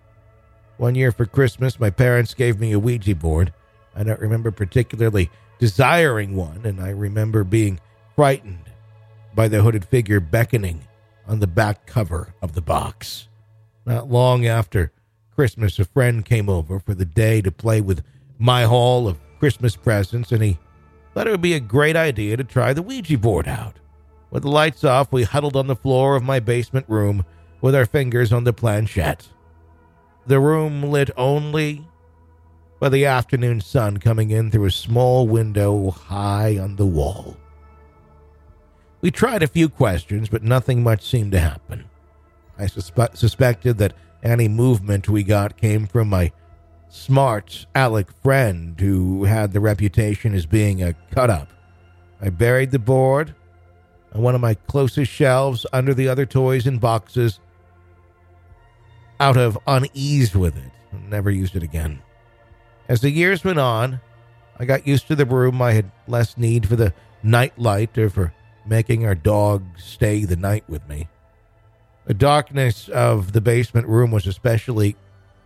One 0.76 0.94
year 0.94 1.12
for 1.12 1.26
Christmas, 1.26 1.78
my 1.78 1.90
parents 1.90 2.34
gave 2.34 2.58
me 2.58 2.72
a 2.72 2.78
Ouija 2.78 3.14
board. 3.14 3.52
I 3.94 4.02
don't 4.02 4.20
remember 4.20 4.50
particularly 4.50 5.30
desiring 5.58 6.34
one, 6.36 6.62
and 6.64 6.80
I 6.80 6.90
remember 6.90 7.44
being 7.44 7.80
frightened 8.16 8.70
by 9.34 9.48
the 9.48 9.62
hooded 9.62 9.84
figure 9.84 10.20
beckoning 10.20 10.82
on 11.26 11.40
the 11.40 11.46
back 11.46 11.86
cover 11.86 12.34
of 12.42 12.54
the 12.54 12.62
box. 12.62 13.28
Not 13.86 14.10
long 14.10 14.46
after 14.46 14.92
Christmas, 15.34 15.78
a 15.78 15.84
friend 15.84 16.24
came 16.24 16.48
over 16.48 16.80
for 16.80 16.94
the 16.94 17.04
day 17.04 17.40
to 17.42 17.52
play 17.52 17.80
with 17.80 18.02
my 18.38 18.64
haul 18.64 19.06
of 19.06 19.18
Christmas 19.38 19.76
presents, 19.76 20.32
and 20.32 20.42
he 20.42 20.58
thought 21.12 21.26
it 21.26 21.30
would 21.30 21.40
be 21.40 21.54
a 21.54 21.60
great 21.60 21.96
idea 21.96 22.36
to 22.36 22.44
try 22.44 22.72
the 22.72 22.82
Ouija 22.82 23.18
board 23.18 23.46
out. 23.46 23.76
With 24.30 24.44
the 24.44 24.50
lights 24.50 24.84
off, 24.84 25.12
we 25.12 25.24
huddled 25.24 25.56
on 25.56 25.66
the 25.66 25.76
floor 25.76 26.16
of 26.16 26.22
my 26.22 26.40
basement 26.40 26.86
room 26.88 27.24
with 27.60 27.74
our 27.74 27.86
fingers 27.86 28.32
on 28.32 28.44
the 28.44 28.52
planchette. 28.52 29.28
The 30.26 30.40
room 30.40 30.82
lit 30.82 31.10
only 31.16 31.86
by 32.78 32.88
the 32.88 33.04
afternoon 33.04 33.60
sun 33.60 33.98
coming 33.98 34.30
in 34.30 34.50
through 34.50 34.66
a 34.66 34.70
small 34.70 35.26
window 35.26 35.90
high 35.90 36.58
on 36.58 36.76
the 36.76 36.86
wall. 36.86 37.36
We 39.00 39.10
tried 39.10 39.42
a 39.42 39.48
few 39.48 39.68
questions, 39.68 40.28
but 40.28 40.42
nothing 40.42 40.82
much 40.82 41.02
seemed 41.02 41.32
to 41.32 41.40
happen. 41.40 41.84
I 42.58 42.64
suspe- 42.64 43.16
suspected 43.16 43.78
that 43.78 43.94
any 44.22 44.48
movement 44.48 45.08
we 45.08 45.22
got 45.22 45.56
came 45.56 45.86
from 45.86 46.08
my 46.08 46.32
smart 46.90 47.66
Alec 47.74 48.08
friend 48.22 48.78
who 48.78 49.24
had 49.24 49.52
the 49.52 49.60
reputation 49.60 50.34
as 50.34 50.44
being 50.44 50.82
a 50.82 50.94
cut 51.10 51.30
up. 51.30 51.48
I 52.20 52.28
buried 52.28 52.70
the 52.70 52.78
board 52.78 53.34
on 54.12 54.22
one 54.22 54.34
of 54.34 54.40
my 54.40 54.54
closest 54.54 55.10
shelves 55.10 55.64
under 55.72 55.94
the 55.94 56.08
other 56.08 56.26
toys 56.26 56.66
and 56.66 56.80
boxes 56.80 57.40
out 59.20 59.36
of 59.36 59.58
unease 59.66 60.34
with 60.34 60.56
it. 60.56 60.72
Never 61.08 61.30
used 61.30 61.54
it 61.54 61.62
again. 61.62 62.02
As 62.88 63.02
the 63.02 63.10
years 63.10 63.44
went 63.44 63.60
on, 63.60 64.00
I 64.58 64.64
got 64.64 64.86
used 64.86 65.06
to 65.08 65.14
the 65.14 65.26
room. 65.26 65.62
I 65.62 65.72
had 65.72 65.92
less 66.08 66.36
need 66.36 66.66
for 66.66 66.74
the 66.74 66.92
night 67.22 67.56
light 67.58 67.96
or 67.96 68.10
for 68.10 68.34
making 68.66 69.04
our 69.06 69.14
dog 69.14 69.62
stay 69.78 70.24
the 70.24 70.36
night 70.36 70.64
with 70.68 70.88
me. 70.88 71.08
The 72.06 72.14
darkness 72.14 72.88
of 72.88 73.32
the 73.32 73.40
basement 73.40 73.86
room 73.86 74.10
was 74.10 74.26
especially 74.26 74.96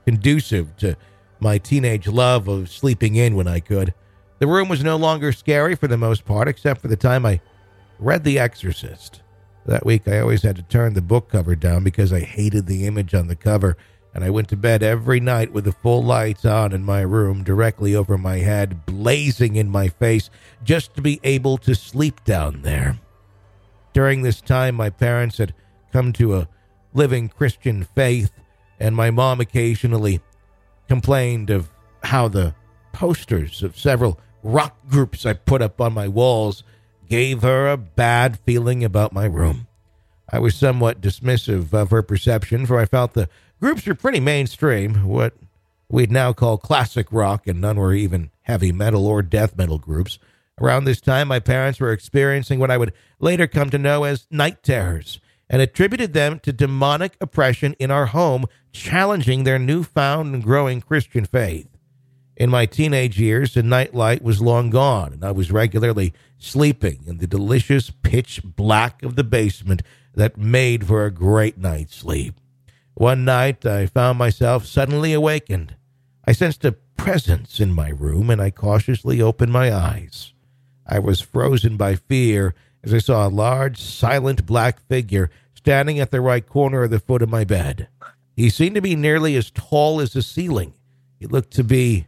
conducive 0.07 0.77
to 0.79 0.97
my 1.41 1.59
teenage 1.59 2.07
love 2.07 2.49
of 2.49 2.71
sleeping 2.71 3.17
in 3.17 3.35
when 3.35 3.49
I 3.49 3.61
could. 3.61 3.93
The 4.39 4.47
room 4.47 4.69
was 4.69 4.83
no 4.83 4.97
longer 4.97 5.33
scary 5.33 5.75
for 5.75 5.89
the 5.89 5.97
most 5.97 6.25
part, 6.25 6.49
except 6.49 6.81
for 6.81 6.89
the 6.89 6.97
time 6.97 7.27
I 7.27 7.41
read 7.99 8.25
The 8.25 8.39
Exorcist. 8.39 9.21
That 9.67 9.87
week, 9.87 10.07
I 10.07 10.21
always 10.21 10.43
had 10.43 10.57
to 10.57 10.63
turn 10.63 10.93
the 10.93 11.01
book 11.01 11.31
cover 11.31 11.57
down 11.57 11.85
because 11.85 12.13
I 12.13 12.21
hated 12.21 12.67
the 12.67 12.87
image 12.87 13.15
on 13.15 13.29
the 13.29 13.37
cover, 13.37 13.79
and 14.13 14.23
I 14.23 14.29
went 14.29 14.49
to 14.49 14.57
bed 14.57 14.83
every 14.83 15.21
night 15.21 15.53
with 15.53 15.65
the 15.65 15.73
full 15.73 16.03
lights 16.03 16.45
on 16.45 16.73
in 16.73 16.85
my 16.85 17.01
room 17.01 17.43
directly 17.43 17.95
over 17.95 18.19
my 18.19 18.39
head, 18.39 18.85
blazing 18.85 19.57
in 19.57 19.71
my 19.71 19.89
face, 19.89 20.29
just 20.63 20.95
to 20.95 21.03
be 21.03 21.19
able 21.25 21.57
to 21.59 21.75
sleep 21.75 22.23
down 22.25 22.61
there. 22.63 22.99
During 23.95 24.23
this 24.23 24.43
time, 24.43 24.75
my 24.75 24.91
parents 24.91 25.39
had 25.39 25.55
come 25.93 26.13
to 26.15 26.37
a 26.37 26.49
living 26.93 27.29
Christian 27.29 27.85
faith, 27.85 28.33
and 28.79 28.95
my 28.95 29.11
mom 29.11 29.41
occasionally 29.41 30.21
complained 30.89 31.49
of 31.49 31.71
how 32.03 32.29
the 32.29 32.55
posters 32.93 33.63
of 33.63 33.79
several 33.79 34.21
rock 34.43 34.77
groups 34.91 35.25
I 35.25 35.33
put 35.33 35.63
up 35.63 35.81
on 35.81 35.95
my 35.95 36.07
walls 36.07 36.65
gave 37.09 37.43
her 37.43 37.69
a 37.69 37.77
bad 37.77 38.39
feeling 38.41 38.85
about 38.85 39.13
my 39.13 39.27
room. 39.27 39.67
I 40.31 40.39
was 40.39 40.55
somewhat 40.55 41.01
dismissive 41.01 41.73
of 41.73 41.91
her 41.91 42.03
perception, 42.03 42.67
for 42.67 42.79
I 42.79 42.87
felt 42.87 43.13
the 43.13 43.29
groups 43.61 43.87
were 43.87 43.95
pretty 43.95 44.21
mainstream, 44.21 45.07
what 45.07 45.35
we'd 45.89 46.11
now 46.11 46.33
call 46.33 46.59
classic 46.59 47.07
rock, 47.11 47.47
and 47.47 47.61
none 47.61 47.77
were 47.77 47.95
even 47.95 48.31
heavy 48.43 48.73
metal 48.73 49.07
or 49.07 49.23
death 49.23 49.57
metal 49.57 49.79
groups. 49.79 50.19
Around 50.61 50.85
this 50.85 51.01
time, 51.01 51.29
my 51.29 51.41
parents 51.41 51.81
were 51.81 51.93
experiencing 51.93 52.59
what 52.59 52.71
I 52.71 52.79
would 52.79 52.93
later 53.19 53.47
come 53.47 53.71
to 53.71 53.79
know 53.79 54.05
as 54.05 54.27
night 54.31 54.63
terrors 54.63 55.21
and 55.51 55.61
attributed 55.61 56.15
them 56.15 56.39
to 56.41 56.53
demonic 56.53 57.17
oppression 57.21 57.75
in 57.79 57.91
our 57.91 58.07
home, 58.07 58.47
challenging 58.73 59.45
their 59.45 59.59
newfound 59.59 60.35
and 60.35 60.43
growing 60.43 60.81
Christian 60.81 61.27
faith. 61.27 61.69
In 62.37 62.51
my 62.51 62.67
teenage 62.67 63.21
years, 63.21 63.55
the 63.55 63.63
nightlight 63.63 64.23
was 64.23 64.43
long 64.43 64.71
gone, 64.71 65.13
and 65.13 65.25
I 65.25 65.31
was 65.31 65.53
regularly 65.53 66.13
sleeping 66.37 67.05
in 67.07 67.19
the 67.19 67.29
delicious 67.29 67.91
pitch 67.91 68.41
black 68.45 69.03
of 69.05 69.15
the 69.15 69.23
basement 69.23 69.83
that 70.15 70.37
made 70.37 70.87
for 70.87 71.05
a 71.05 71.13
great 71.13 71.59
night's 71.59 71.95
sleep. 71.97 72.35
One 72.95 73.25
night, 73.25 73.65
I 73.65 73.87
found 73.87 74.19
myself 74.19 74.67
suddenly 74.67 75.13
awakened. 75.13 75.77
I 76.25 76.33
sensed 76.33 76.65
a 76.65 76.73
presence 76.97 77.61
in 77.61 77.73
my 77.73 77.91
room, 77.91 78.31
and 78.31 78.43
I 78.43 78.51
cautiously 78.51 79.21
opened 79.21 79.53
my 79.53 79.73
eyes. 79.73 80.33
I 80.87 80.99
was 80.99 81.21
frozen 81.21 81.77
by 81.77 81.95
fear 81.95 82.55
as 82.83 82.93
I 82.93 82.99
saw 82.99 83.27
a 83.27 83.29
large, 83.29 83.81
silent 83.81 84.45
black 84.45 84.81
figure 84.89 85.31
standing 85.55 85.99
at 85.99 86.11
the 86.11 86.21
right 86.21 86.47
corner 86.47 86.83
of 86.83 86.91
the 86.91 87.01
foot 87.01 87.23
of 87.23 87.31
my 87.31 87.45
bed. 87.45 87.89
He 88.37 88.51
seemed 88.51 88.75
to 88.75 88.83
be 88.83 88.97
nearly 88.97 89.37
as 89.37 89.51
tall 89.51 90.01
as 90.01 90.13
the 90.13 90.23
ceiling. 90.23 90.75
He 91.19 91.27
looked 91.27 91.53
to 91.53 91.65
be 91.65 92.07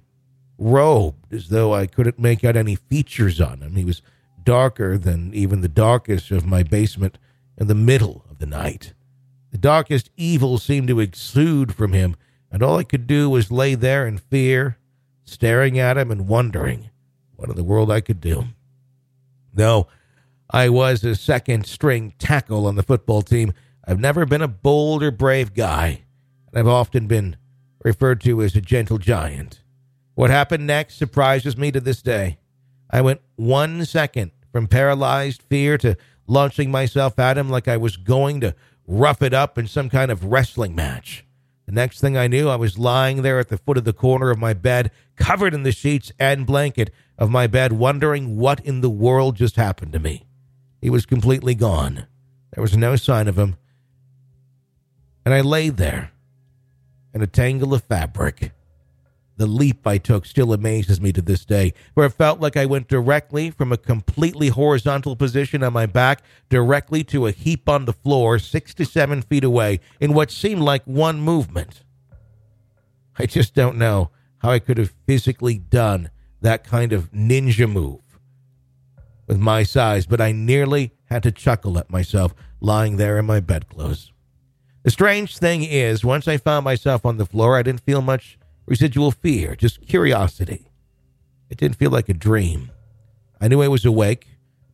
robed, 0.58 1.32
as 1.32 1.48
though 1.48 1.74
I 1.74 1.86
couldn't 1.86 2.18
make 2.18 2.44
out 2.44 2.56
any 2.56 2.76
features 2.76 3.40
on 3.40 3.60
him. 3.60 3.76
He 3.76 3.84
was 3.84 4.02
darker 4.42 4.96
than 4.96 5.34
even 5.34 5.60
the 5.60 5.68
darkest 5.68 6.30
of 6.30 6.46
my 6.46 6.62
basement 6.62 7.18
in 7.58 7.66
the 7.66 7.74
middle 7.74 8.24
of 8.30 8.38
the 8.38 8.46
night. 8.46 8.94
The 9.50 9.58
darkest 9.58 10.10
evil 10.16 10.58
seemed 10.58 10.88
to 10.88 11.00
exude 11.00 11.74
from 11.74 11.92
him, 11.92 12.16
and 12.50 12.62
all 12.62 12.78
I 12.78 12.84
could 12.84 13.06
do 13.06 13.28
was 13.30 13.50
lay 13.50 13.74
there 13.74 14.06
in 14.06 14.18
fear, 14.18 14.78
staring 15.24 15.78
at 15.78 15.98
him 15.98 16.10
and 16.10 16.28
wondering 16.28 16.90
what 17.34 17.50
in 17.50 17.56
the 17.56 17.64
world 17.64 17.90
I 17.90 18.00
could 18.00 18.20
do. 18.20 18.44
No, 19.54 19.88
I 20.50 20.68
was 20.68 21.02
a 21.04 21.14
second 21.14 21.66
string 21.66 22.14
tackle 22.18 22.66
on 22.66 22.76
the 22.76 22.82
football 22.82 23.22
team. 23.22 23.52
I've 23.86 24.00
never 24.00 24.26
been 24.26 24.42
a 24.42 24.48
bold 24.48 25.02
or 25.02 25.10
brave 25.10 25.54
guy, 25.54 26.02
and 26.48 26.58
I've 26.58 26.68
often 26.68 27.06
been 27.06 27.36
referred 27.82 28.20
to 28.22 28.42
as 28.42 28.54
a 28.56 28.60
gentle 28.60 28.98
giant. 28.98 29.60
What 30.16 30.30
happened 30.30 30.66
next 30.66 30.96
surprises 30.96 31.58
me 31.58 31.70
to 31.70 31.78
this 31.78 32.00
day. 32.00 32.38
I 32.90 33.02
went 33.02 33.20
one 33.36 33.84
second 33.84 34.30
from 34.50 34.66
paralyzed 34.66 35.42
fear 35.42 35.76
to 35.76 35.98
launching 36.26 36.70
myself 36.70 37.18
at 37.18 37.36
him 37.36 37.50
like 37.50 37.68
I 37.68 37.76
was 37.76 37.98
going 37.98 38.40
to 38.40 38.54
rough 38.86 39.20
it 39.20 39.34
up 39.34 39.58
in 39.58 39.66
some 39.66 39.90
kind 39.90 40.10
of 40.10 40.24
wrestling 40.24 40.74
match. 40.74 41.26
The 41.66 41.72
next 41.72 42.00
thing 42.00 42.16
I 42.16 42.28
knew, 42.28 42.48
I 42.48 42.56
was 42.56 42.78
lying 42.78 43.20
there 43.20 43.38
at 43.38 43.48
the 43.48 43.58
foot 43.58 43.76
of 43.76 43.84
the 43.84 43.92
corner 43.92 44.30
of 44.30 44.38
my 44.38 44.54
bed, 44.54 44.90
covered 45.16 45.52
in 45.52 45.64
the 45.64 45.70
sheets 45.70 46.10
and 46.18 46.46
blanket 46.46 46.90
of 47.18 47.28
my 47.28 47.46
bed, 47.46 47.72
wondering 47.72 48.38
what 48.38 48.60
in 48.60 48.80
the 48.80 48.88
world 48.88 49.36
just 49.36 49.56
happened 49.56 49.92
to 49.92 49.98
me. 49.98 50.24
He 50.80 50.88
was 50.88 51.04
completely 51.04 51.54
gone. 51.54 52.06
There 52.54 52.62
was 52.62 52.74
no 52.74 52.96
sign 52.96 53.28
of 53.28 53.38
him. 53.38 53.56
And 55.26 55.34
I 55.34 55.42
lay 55.42 55.68
there 55.68 56.12
in 57.12 57.20
a 57.20 57.26
tangle 57.26 57.74
of 57.74 57.84
fabric. 57.84 58.52
The 59.38 59.46
leap 59.46 59.86
I 59.86 59.98
took 59.98 60.24
still 60.24 60.52
amazes 60.54 60.98
me 61.00 61.12
to 61.12 61.20
this 61.20 61.44
day, 61.44 61.74
where 61.92 62.06
it 62.06 62.14
felt 62.14 62.40
like 62.40 62.56
I 62.56 62.64
went 62.64 62.88
directly 62.88 63.50
from 63.50 63.70
a 63.70 63.76
completely 63.76 64.48
horizontal 64.48 65.14
position 65.14 65.62
on 65.62 65.74
my 65.74 65.84
back 65.84 66.22
directly 66.48 67.04
to 67.04 67.26
a 67.26 67.32
heap 67.32 67.68
on 67.68 67.84
the 67.84 67.92
floor 67.92 68.38
six 68.38 68.72
to 68.74 68.86
seven 68.86 69.20
feet 69.20 69.44
away 69.44 69.80
in 70.00 70.14
what 70.14 70.30
seemed 70.30 70.62
like 70.62 70.84
one 70.84 71.20
movement. 71.20 71.82
I 73.18 73.26
just 73.26 73.54
don't 73.54 73.76
know 73.76 74.10
how 74.38 74.50
I 74.50 74.58
could 74.58 74.78
have 74.78 74.94
physically 75.06 75.58
done 75.58 76.10
that 76.40 76.64
kind 76.64 76.92
of 76.92 77.12
ninja 77.12 77.70
move 77.70 78.00
with 79.26 79.38
my 79.38 79.62
size, 79.64 80.06
but 80.06 80.20
I 80.20 80.32
nearly 80.32 80.92
had 81.06 81.22
to 81.24 81.32
chuckle 81.32 81.78
at 81.78 81.90
myself 81.90 82.34
lying 82.60 82.96
there 82.96 83.18
in 83.18 83.26
my 83.26 83.40
bedclothes. 83.40 84.12
The 84.82 84.90
strange 84.90 85.36
thing 85.36 85.62
is, 85.62 86.04
once 86.04 86.28
I 86.28 86.36
found 86.36 86.64
myself 86.64 87.04
on 87.04 87.16
the 87.16 87.26
floor, 87.26 87.56
I 87.56 87.62
didn't 87.62 87.84
feel 87.84 88.00
much 88.00 88.38
residual 88.66 89.10
fear, 89.10 89.54
just 89.56 89.86
curiosity. 89.86 90.70
It 91.48 91.58
didn't 91.58 91.76
feel 91.76 91.90
like 91.90 92.08
a 92.08 92.14
dream. 92.14 92.70
I 93.40 93.48
knew 93.48 93.62
I 93.62 93.68
was 93.68 93.84
awake, 93.84 94.26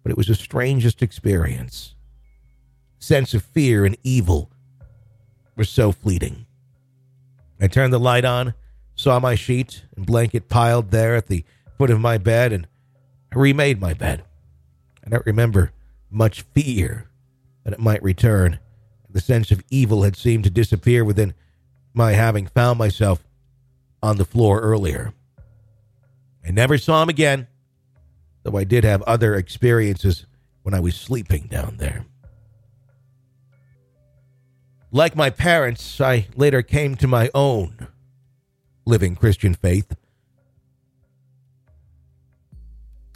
but 0.03 0.11
it 0.11 0.17
was 0.17 0.27
the 0.27 0.35
strangest 0.35 1.03
experience. 1.03 1.95
Sense 2.99 3.35
of 3.35 3.43
fear 3.43 3.85
and 3.85 3.97
evil 4.03 4.51
were 5.57 5.65
so 5.65 5.93
fleeting. 5.93 6.47
I 7.61 7.69
turned 7.69 7.93
the 7.93 8.01
light 8.01 8.25
on, 8.25 8.55
saw 8.95 9.21
my 9.21 9.35
sheet 9.35 9.85
and 9.97 10.07
blanket 10.07 10.49
piled 10.49 10.91
there 10.91 11.15
at 11.15 11.27
the 11.27 11.45
foot 11.79 11.91
of 11.91 12.01
my 12.01 12.19
bed, 12.19 12.53
and 12.53 12.67
I 13.33 13.39
remade 13.39 13.81
my 13.81 13.95
bed. 13.95 14.25
I 15.05 15.11
don't 15.11 15.27
remember 15.27 15.73
much 16.11 16.43
fear 16.55 17.09
that 17.65 17.73
it 17.73 17.81
might 17.81 18.03
return. 18.03 18.59
The 19.09 19.21
sense 19.21 19.51
of 19.51 19.63
evil 19.71 20.05
had 20.05 20.17
seemed 20.17 20.45
to 20.45 20.51
disappear 20.51 21.05
within 21.05 21.35
my 21.93 22.13
having 22.13 22.47
found 22.47 22.79
myself 22.79 23.23
on 24.03 24.17
the 24.17 24.25
floor 24.25 24.61
earlier. 24.61 25.13
I 26.47 26.51
never 26.51 26.77
saw 26.77 27.03
him 27.03 27.09
again, 27.09 27.47
though 28.43 28.57
I 28.57 28.65
did 28.65 28.85
have 28.85 29.03
other 29.03 29.35
experiences 29.35 30.27
when 30.63 30.75
I 30.75 30.81
was 30.81 30.97
sleeping 30.97 31.47
down 31.49 31.77
there. 31.79 32.05
Like 34.91 35.17
my 35.17 35.31
parents, 35.31 36.01
I 36.01 36.27
later 36.37 36.63
came 36.63 36.97
to 36.97 37.07
my 37.07 37.31
own 37.35 37.89
living 38.85 39.15
Christian 39.15 39.55
faith. 39.55 39.95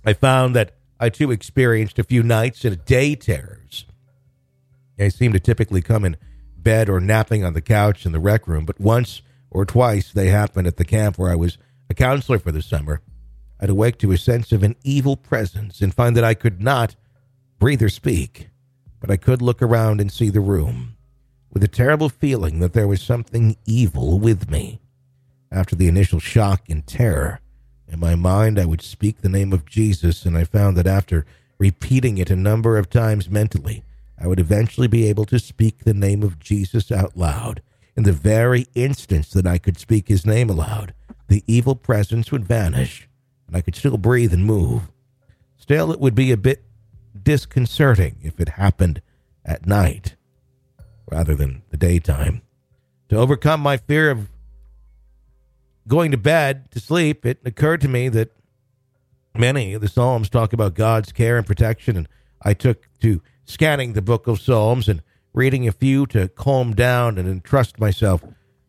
I 0.05 0.13
found 0.13 0.55
that 0.55 0.77
I 0.99 1.11
too 1.11 1.31
experienced 1.31 1.99
a 1.99 2.05
few 2.05 2.23
nights 2.23 2.65
and 2.65 2.83
day 2.85 3.15
terrors. 3.17 3.85
I 4.99 5.09
seemed 5.09 5.35
to 5.35 5.41
typically 5.41 5.83
come 5.83 6.05
in 6.05 6.17
bed 6.57 6.89
or 6.89 7.01
napping 7.01 7.45
on 7.45 7.53
the 7.53 7.61
couch 7.61 8.07
in 8.07 8.13
the 8.13 8.21
rec 8.21 8.49
room, 8.49 8.65
but 8.65 8.81
once 8.81 9.21
or 9.51 9.65
twice 9.65 10.13
they 10.13 10.29
happened 10.29 10.67
at 10.67 10.77
the 10.77 10.85
camp 10.85 11.19
where 11.19 11.31
I 11.31 11.37
was 11.37 11.59
a 11.89 11.95
counselor 11.95 12.39
for 12.39 12.53
the 12.53 12.63
summer. 12.63 13.01
I'd 13.61 13.71
awake 13.71 13.99
to 13.99 14.13
a 14.13 14.19
sense 14.19 14.53
of 14.53 14.63
an 14.63 14.77
evil 14.85 15.17
presence 15.17 15.81
and 15.81 15.95
find 15.95 16.17
that 16.17 16.25
I 16.25 16.35
could 16.35 16.61
not 16.61 16.97
breathe 17.59 17.83
or 17.83 17.89
speak, 17.89 18.51
but 19.01 19.11
I 19.11 19.17
could 19.17 19.41
look 19.41 19.63
around 19.63 20.01
and 20.01 20.13
see 20.13 20.29
the 20.29 20.41
room, 20.41 20.97
with 21.51 21.63
a 21.65 21.69
terrible 21.69 22.09
feeling 22.09 22.61
that 22.61 22.75
there 22.75 22.89
was 22.89 23.01
something 23.01 23.57
evil 23.65 24.19
with 24.19 24.51
me. 24.51 24.81
After 25.51 25.75
the 25.75 25.89
initial 25.89 26.21
shock 26.21 26.69
and 26.69 26.87
terror, 26.87 27.41
in 27.89 28.01
my 28.01 28.15
mind, 28.15 28.59
I 28.59 28.67
would 28.67 28.83
speak 28.83 29.21
the 29.21 29.29
name 29.29 29.53
of 29.53 29.65
Jesus, 29.65 30.27
and 30.27 30.37
I 30.37 30.45
found 30.45 30.77
that 30.77 30.87
after 30.87 31.25
repeating 31.57 32.19
it 32.19 32.31
a 32.31 32.37
number 32.37 32.77
of 32.77 32.91
times 32.91 33.31
mentally, 33.31 33.85
I 34.19 34.27
would 34.27 34.41
eventually 34.41 34.89
be 34.89 35.09
able 35.09 35.25
to 35.27 35.39
speak 35.39 35.85
the 35.85 35.95
name 35.95 36.23
of 36.23 36.39
Jesus 36.39 36.91
out 36.91 37.17
loud. 37.17 37.63
In 37.97 38.03
the 38.03 38.13
very 38.13 38.67
instance 38.75 39.31
that 39.31 39.47
I 39.47 39.59
could 39.59 39.79
speak 39.79 40.09
his 40.09 40.27
name 40.27 40.51
aloud, 40.51 40.93
the 41.29 41.43
evil 41.47 41.75
presence 41.75 42.31
would 42.31 42.45
vanish, 42.45 43.09
and 43.47 43.57
I 43.57 43.63
could 43.63 43.75
still 43.75 43.97
breathe 43.97 44.35
and 44.35 44.45
move. 44.45 44.91
Still, 45.57 45.91
it 45.91 45.99
would 45.99 46.15
be 46.15 46.31
a 46.31 46.37
bit 46.37 46.63
disconcerting 47.21 48.19
if 48.23 48.39
it 48.39 48.51
happened 48.51 49.01
at 49.45 49.67
night 49.67 50.15
rather 51.11 51.35
than 51.35 51.63
the 51.71 51.77
daytime. 51.77 52.43
To 53.09 53.17
overcome 53.17 53.61
my 53.61 53.77
fear 53.77 54.11
of 54.11 54.29
going 55.89 56.11
to 56.11 56.17
bed 56.17 56.71
to 56.73 56.81
sleep, 56.81 57.25
it 57.25 57.39
occurred 57.45 57.81
to 57.81 57.89
me 57.89 58.09
that 58.11 58.33
many 59.35 59.73
of 59.73 59.81
the 59.81 59.89
Psalms 59.89 60.29
talk 60.29 60.53
about 60.53 60.75
God's 60.75 61.13
care 61.13 61.39
and 61.39 61.47
protection, 61.47 61.97
and 61.97 62.09
I 62.43 62.53
took 62.55 62.89
to 63.01 63.23
scanning 63.45 63.93
the 63.93 64.03
book 64.03 64.27
of 64.27 64.41
Psalms 64.41 64.89
and 64.89 65.03
reading 65.37 65.69
a 65.69 65.73
few 65.73 66.07
to 66.07 66.29
calm 66.29 66.75
down 66.75 67.19
and 67.19 67.29
entrust 67.29 67.79
myself 67.79 68.25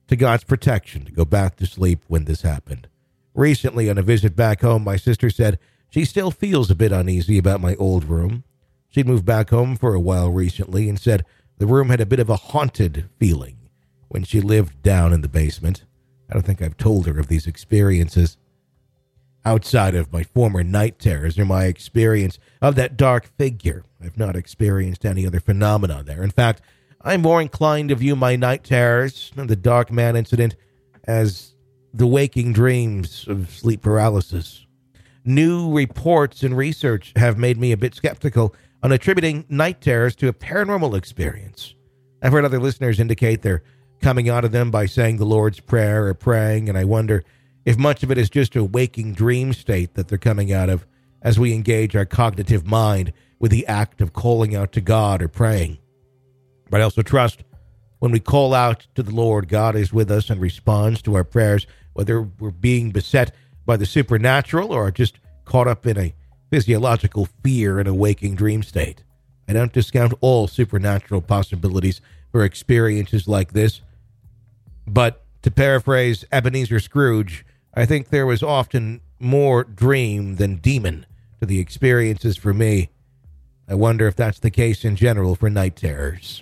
to 0.06 0.18
God's 0.18 0.44
protection 0.44 1.06
to 1.06 1.14
go 1.14 1.24
back 1.24 1.56
to 1.56 1.66
sleep 1.66 2.04
when 2.08 2.26
this 2.26 2.42
happened. 2.42 2.90
Recently, 3.34 3.90
on 3.90 3.98
a 3.98 4.02
visit 4.02 4.36
back 4.36 4.62
home, 4.62 4.84
my 4.84 4.98
sister 4.98 5.30
said 5.30 5.60
she 5.90 6.04
still 6.04 6.30
feels 6.30 6.70
a 6.70 6.76
bit 6.76 6.92
uneasy 6.92 7.38
about 7.38 7.62
my 7.62 7.76
old 7.76 8.04
room. 8.04 8.44
She'd 8.90 9.08
moved 9.08 9.26
back 9.26 9.50
home 9.50 9.78
for 9.78 9.94
a 9.94 10.00
while 10.00 10.30
recently 10.30 10.90
and 10.90 11.00
said 11.00 11.26
the 11.58 11.66
room 11.66 11.88
had 11.88 12.02
a 12.02 12.06
bit 12.06 12.20
of 12.20 12.30
a 12.30 12.36
haunted 12.36 13.10
feeling 13.18 13.70
when 14.10 14.26
she 14.26 14.42
lived 14.42 14.84
down 14.84 15.14
in 15.14 15.22
the 15.22 15.30
basement. 15.30 15.86
I 16.30 16.34
don't 16.34 16.46
think 16.46 16.62
I've 16.62 16.76
told 16.76 17.08
her 17.08 17.18
of 17.18 17.28
these 17.28 17.48
experiences. 17.48 18.36
Outside 19.48 19.96
of 19.96 20.12
my 20.12 20.24
former 20.24 20.62
night 20.62 21.00
terrors 21.00 21.40
or 21.40 21.46
my 21.46 21.68
experience 21.68 22.38
of 22.62 22.76
that 22.76 22.98
dark 22.98 23.30
figure, 23.38 23.86
I've 24.04 24.18
not 24.18 24.36
experienced 24.36 25.06
any 25.06 25.26
other 25.26 25.40
phenomena 25.40 26.04
there. 26.04 26.22
In 26.22 26.32
fact, 26.32 26.62
I'm 27.00 27.22
more 27.22 27.42
inclined 27.42 27.88
to 27.88 27.96
view 27.96 28.18
my 28.18 28.36
night 28.36 28.66
terrors 28.66 29.32
and 29.38 29.50
the 29.50 29.56
Dark 29.56 29.90
Man 29.90 30.18
incident 30.18 30.58
as 31.06 31.56
the 31.94 32.06
waking 32.06 32.52
dreams 32.52 33.26
of 33.30 33.50
sleep 33.52 33.82
paralysis. 33.82 34.66
New 35.24 35.74
reports 35.74 36.44
and 36.44 36.58
research 36.58 37.14
have 37.16 37.38
made 37.38 37.58
me 37.58 37.72
a 37.72 37.78
bit 37.78 37.96
skeptical 37.96 38.54
on 38.84 38.92
attributing 38.92 39.46
night 39.48 39.80
terrors 39.80 40.14
to 40.18 40.28
a 40.28 40.34
paranormal 40.34 40.94
experience. 40.98 41.74
I've 42.22 42.34
heard 42.34 42.44
other 42.44 42.60
listeners 42.60 43.00
indicate 43.00 43.44
they're 43.44 43.64
coming 44.02 44.28
out 44.28 44.44
of 44.44 44.52
them 44.52 44.72
by 44.72 44.88
saying 44.88 45.18
the 45.18 45.26
Lord's 45.26 45.62
Prayer 45.62 46.06
or 46.08 46.14
praying, 46.14 46.68
and 46.68 46.78
I 46.78 46.84
wonder 46.84 47.24
if 47.68 47.78
much 47.78 48.02
of 48.02 48.10
it 48.10 48.18
is 48.18 48.30
just 48.30 48.56
a 48.56 48.64
waking 48.64 49.14
dream 49.14 49.52
state 49.52 49.96
that 49.96 50.08
they're 50.08 50.18
coming 50.18 50.54
out 50.54 50.70
of 50.70 50.88
as 51.22 51.38
we 51.38 51.54
engage 51.54 51.98
our 51.98 52.06
cognitive 52.06 52.66
mind 52.66 53.12
with 53.40 53.52
the 53.52 53.68
act 53.68 54.00
of 54.00 54.14
calling 54.14 54.56
out 54.56 54.72
to 54.72 54.80
God 54.80 55.22
or 55.22 55.28
praying. 55.28 55.78
But 56.70 56.80
I 56.80 56.86
also 56.86 57.02
trust 57.02 57.44
when 58.00 58.14
we 58.14 58.22
call 58.22 58.54
out 58.54 58.88
to 58.96 59.04
the 59.04 59.14
Lord, 59.14 59.50
God 59.50 59.76
is 59.76 59.92
with 59.92 60.10
us 60.10 60.30
and 60.30 60.40
responds 60.40 61.02
to 61.02 61.16
our 61.16 61.26
prayers, 61.26 61.68
whether 61.92 62.22
we're 62.22 62.52
being 62.52 62.92
beset 62.92 63.36
by 63.66 63.76
the 63.76 63.86
supernatural 63.86 64.72
or 64.72 64.90
just 64.90 65.20
caught 65.44 65.68
up 65.68 65.86
in 65.86 65.98
a 65.98 66.16
physiological 66.50 67.28
fear 67.44 67.82
in 67.82 67.88
a 67.88 67.94
waking 67.94 68.36
dream 68.36 68.64
state. 68.64 69.04
I 69.46 69.52
don't 69.52 69.74
discount 69.74 70.14
all 70.22 70.48
supernatural 70.48 71.20
possibilities 71.20 72.00
for 72.32 72.46
experiences 72.46 73.28
like 73.28 73.52
this, 73.52 73.82
but 74.88 75.26
to 75.42 75.52
paraphrase 75.52 76.24
Ebenezer 76.32 76.80
Scrooge, 76.80 77.44
I 77.78 77.86
think 77.86 78.10
there 78.10 78.26
was 78.26 78.42
often 78.42 79.02
more 79.20 79.64
dream 79.64 80.38
than 80.38 80.56
demon 80.56 81.06
to 81.40 81.46
the 81.46 81.60
experiences 81.60 82.36
for 82.36 82.52
me. 82.52 82.90
I 83.70 83.76
wonder 83.76 84.08
if 84.08 84.16
that's 84.16 84.40
the 84.40 84.50
case 84.50 84.84
in 84.84 84.96
general 84.96 85.36
for 85.36 85.48
night 85.48 85.76
terrors. 85.76 86.42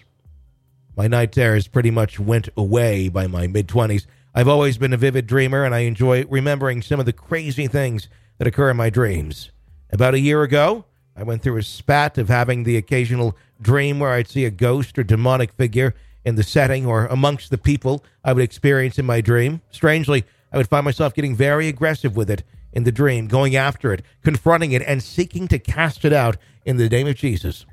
My 0.96 1.10
night 1.10 1.34
terrors 1.34 1.68
pretty 1.68 1.92
much 1.92 2.22
went 2.22 2.48
away 2.56 3.10
by 3.10 3.28
my 3.28 3.48
mid 3.48 3.68
20s. 3.68 4.06
I've 4.34 4.48
always 4.48 4.78
been 4.78 4.94
a 4.94 4.98
vivid 4.98 5.28
dreamer, 5.28 5.66
and 5.66 5.76
I 5.76 5.80
enjoy 5.80 6.24
remembering 6.24 6.82
some 6.82 7.02
of 7.02 7.06
the 7.06 7.12
crazy 7.12 7.68
things 7.68 8.08
that 8.38 8.48
occur 8.48 8.70
in 8.70 8.78
my 8.78 8.90
dreams. 8.90 9.52
About 9.90 10.14
a 10.14 10.20
year 10.20 10.42
ago, 10.42 10.86
I 11.18 11.24
went 11.24 11.42
through 11.42 11.58
a 11.58 11.64
spat 11.64 12.18
of 12.18 12.30
having 12.30 12.64
the 12.64 12.78
occasional 12.78 13.36
dream 13.62 14.00
where 14.00 14.12
I'd 14.12 14.30
see 14.30 14.46
a 14.46 14.52
ghost 14.52 14.98
or 14.98 15.04
demonic 15.04 15.52
figure 15.52 15.96
in 16.24 16.36
the 16.36 16.44
setting 16.44 16.86
or 16.86 17.08
amongst 17.08 17.50
the 17.50 17.58
people 17.58 18.06
I 18.24 18.32
would 18.32 18.44
experience 18.44 18.98
in 18.98 19.06
my 19.06 19.20
dream. 19.20 19.60
Strangely, 19.70 20.24
I 20.56 20.58
would 20.58 20.70
find 20.70 20.86
myself 20.86 21.14
getting 21.14 21.36
very 21.36 21.68
aggressive 21.68 22.16
with 22.16 22.30
it 22.30 22.42
in 22.72 22.86
the 22.86 22.92
dream, 22.92 23.28
going 23.28 23.58
after 23.58 23.92
it, 23.92 24.04
confronting 24.24 24.72
it, 24.72 24.82
and 24.84 25.04
seeking 25.04 25.50
to 25.50 25.60
cast 25.60 26.06
it 26.06 26.14
out 26.14 26.38
in 26.64 26.78
the 26.78 26.88
name 26.88 27.08
of 27.08 27.18
Jesus. 27.18 27.66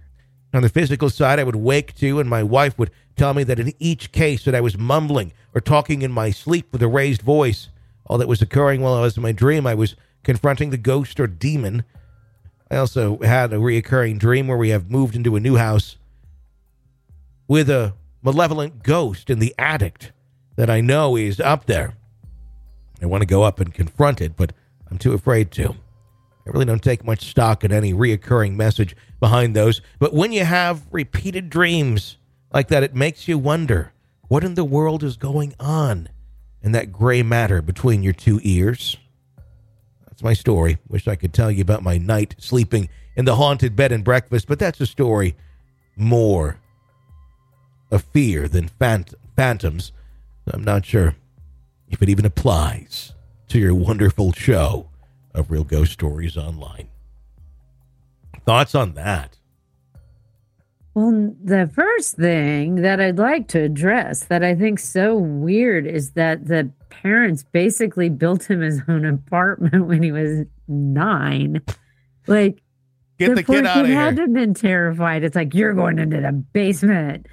On 0.53 0.63
the 0.63 0.69
physical 0.69 1.09
side, 1.09 1.39
I 1.39 1.45
would 1.45 1.55
wake 1.55 1.95
to, 1.99 2.19
and 2.19 2.29
my 2.29 2.43
wife 2.43 2.77
would 2.77 2.91
tell 3.15 3.35
me 3.35 3.45
that 3.45 3.61
in 3.61 3.73
each 3.79 4.11
case 4.11 4.45
that 4.45 4.57
I 4.57 4.61
was 4.61 4.77
mumbling 4.77 5.33
or 5.55 5.61
talking 5.61 6.03
in 6.03 6.11
my 6.11 6.33
sleep 6.33 6.73
with 6.73 6.83
a 6.83 6.89
raised 6.89 7.23
voice. 7.23 7.69
All 8.07 8.19
that 8.19 8.27
was 8.27 8.43
occurring 8.43 8.81
while 8.81 8.95
I 8.95 9.03
was 9.03 9.17
in 9.17 9.23
my 9.23 9.31
dream, 9.31 9.65
I 9.65 9.75
was 9.75 9.95
confronting 10.25 10.71
the 10.71 10.77
ghost 10.77 11.21
or 11.21 11.29
demon. 11.29 11.85
I 12.69 12.79
also 12.79 13.19
had 13.19 13.53
a 13.53 13.59
reoccurring 13.59 14.19
dream 14.19 14.49
where 14.49 14.59
we 14.59 14.71
have 14.71 14.91
moved 14.91 15.15
into 15.15 15.37
a 15.37 15.41
new 15.41 15.55
house 15.55 15.99
with 17.47 17.71
a 17.71 17.95
malevolent 18.25 18.83
ghost 18.83 19.31
in 19.31 19.39
the 19.39 19.55
attic 19.57 20.11
that 20.57 20.69
I 20.69 20.81
know 20.81 21.15
is 21.17 21.39
up 21.39 21.67
there. 21.67 21.95
I 23.03 23.07
want 23.07 23.23
to 23.23 23.27
go 23.27 23.43
up 23.43 23.61
and 23.61 23.73
confront 23.73 24.21
it, 24.21 24.37
but 24.37 24.53
I'm 24.91 24.99
too 24.99 25.13
afraid 25.13 25.51
to. 25.53 25.75
I 26.47 26.51
really 26.51 26.65
don't 26.65 26.83
take 26.83 27.05
much 27.05 27.31
stock 27.31 27.65
in 27.65 27.73
any 27.73 27.93
reoccurring 27.93 28.55
message 28.55 28.97
behind 29.21 29.55
those, 29.55 29.81
but 29.99 30.13
when 30.13 30.33
you 30.33 30.45
have 30.45 30.83
repeated 30.91 31.51
dreams 31.51 32.17
like 32.53 32.69
that, 32.69 32.83
it 32.83 32.95
makes 32.95 33.29
you 33.29 33.39
wonder 33.39 33.93
what 34.29 34.45
in 34.45 34.55
the 34.55 34.65
world 34.65 35.03
is 35.03 35.17
going 35.17 35.55
on 35.61 36.09
in 36.63 36.73
that 36.73 36.93
gray 36.93 37.23
matter 37.23 37.63
between 37.63 38.03
your 38.03 38.13
two 38.13 38.41
ears. 38.43 38.97
That's 40.07 40.23
my 40.23 40.35
story. 40.35 40.79
Wish 40.89 41.07
I 41.07 41.17
could 41.17 41.33
tell 41.33 41.51
you 41.51 41.63
about 41.63 41.83
my 41.83 41.99
night 41.99 42.35
sleeping 42.39 42.89
in 43.17 43.25
the 43.25 43.37
haunted 43.37 43.77
bed 43.77 43.93
and 43.93 44.05
breakfast, 44.05 44.49
but 44.49 44.59
that's 44.59 44.81
a 44.81 44.87
story 44.87 45.37
more 45.97 46.59
of 47.91 48.03
fear 48.05 48.49
than 48.49 48.69
phant- 48.69 49.15
phantoms. 49.37 49.93
I'm 50.47 50.65
not 50.65 50.85
sure 50.85 51.15
if 51.93 52.03
it 52.03 52.09
even 52.09 52.25
applies 52.25 53.13
to 53.49 53.59
your 53.59 53.75
wonderful 53.75 54.33
show 54.33 54.89
of 55.35 55.51
Real 55.51 55.65
Ghost 55.65 55.93
Stories 55.93 56.37
Online. 56.37 56.89
Thoughts 58.45 58.75
on 58.75 58.95
that? 58.95 59.39
Well, 60.95 61.35
the 61.43 61.71
first 61.75 62.17
thing 62.17 62.77
that 62.77 63.01
I'd 63.01 63.19
like 63.19 63.49
to 63.49 63.61
address 63.61 64.25
that 64.25 64.43
I 64.43 64.55
think 64.55 64.79
so 64.79 65.17
weird 65.17 65.87
is 65.87 66.11
that 66.13 66.47
the 66.49 66.71
parents 66.91 67.45
basically 67.45 68.09
built 68.11 68.51
him 68.51 68.61
his 68.61 68.81
own 68.89 69.05
apartment 69.07 69.87
when 69.87 70.03
he 70.03 70.13
was 70.13 70.47
nine. 70.69 71.63
Like, 72.27 72.63
Get 73.19 73.37
the 73.37 73.43
kid 73.43 73.65
out 73.67 73.85
of 73.85 73.87
had 73.87 74.17
to 74.17 74.23
here. 74.23 74.27
have 74.27 74.35
been 74.35 74.55
terrified. 74.55 75.23
It's 75.25 75.37
like 75.37 75.55
you're 75.55 75.75
going 75.75 75.99
into 75.99 76.21
the 76.21 76.33
basement, 76.33 77.27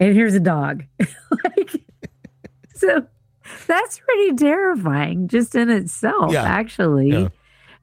and 0.00 0.14
here's 0.14 0.34
a 0.34 0.40
dog. 0.40 0.84
like, 0.98 1.70
so 2.74 3.06
that's 3.66 3.98
pretty 3.98 4.34
terrifying, 4.36 5.28
just 5.28 5.54
in 5.54 5.70
itself. 5.70 6.32
Yeah. 6.32 6.42
Actually, 6.44 7.10
Yeah. 7.10 7.28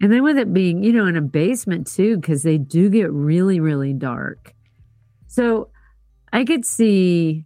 and 0.02 0.12
then 0.12 0.24
with 0.24 0.38
it 0.38 0.54
being, 0.54 0.84
you 0.84 0.92
know, 0.94 1.06
in 1.06 1.16
a 1.18 1.22
basement 1.22 1.88
too, 1.88 2.18
because 2.18 2.44
they 2.44 2.58
do 2.58 2.90
get 2.90 3.12
really, 3.12 3.60
really 3.60 3.94
dark. 3.94 4.54
So 5.28 5.70
I 6.32 6.44
could 6.46 6.66
see 6.66 7.46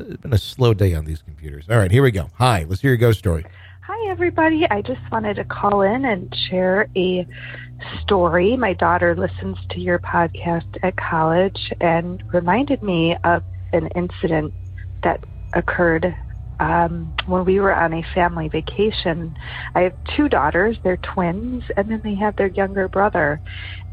It's 0.00 0.16
been 0.16 0.32
a 0.32 0.38
slow 0.38 0.74
day 0.74 0.94
on 0.94 1.04
these 1.04 1.22
computers. 1.22 1.66
All 1.70 1.76
right, 1.76 1.90
here 1.90 2.02
we 2.02 2.10
go. 2.10 2.30
Hi, 2.34 2.64
let's 2.68 2.80
hear 2.80 2.90
your 2.90 2.98
ghost 2.98 3.20
story. 3.20 3.44
Hi, 3.82 4.10
everybody. 4.10 4.66
I 4.70 4.82
just 4.82 5.00
wanted 5.10 5.34
to 5.36 5.44
call 5.44 5.82
in 5.82 6.04
and 6.04 6.34
share 6.50 6.88
a 6.96 7.26
story. 8.02 8.56
My 8.56 8.72
daughter 8.72 9.14
listens 9.16 9.56
to 9.70 9.80
your 9.80 9.98
podcast 10.00 10.76
at 10.82 10.96
college 10.96 11.72
and 11.80 12.22
reminded 12.32 12.82
me 12.82 13.16
of 13.24 13.42
an 13.72 13.86
incident 13.94 14.52
that 15.04 15.24
occurred 15.54 16.14
um, 16.60 17.14
when 17.26 17.44
we 17.44 17.60
were 17.60 17.74
on 17.74 17.92
a 17.92 18.02
family 18.14 18.48
vacation. 18.48 19.36
I 19.74 19.82
have 19.82 19.94
two 20.16 20.28
daughters, 20.28 20.76
they're 20.82 20.96
twins, 20.98 21.64
and 21.76 21.90
then 21.90 22.00
they 22.02 22.14
have 22.16 22.36
their 22.36 22.48
younger 22.48 22.88
brother. 22.88 23.40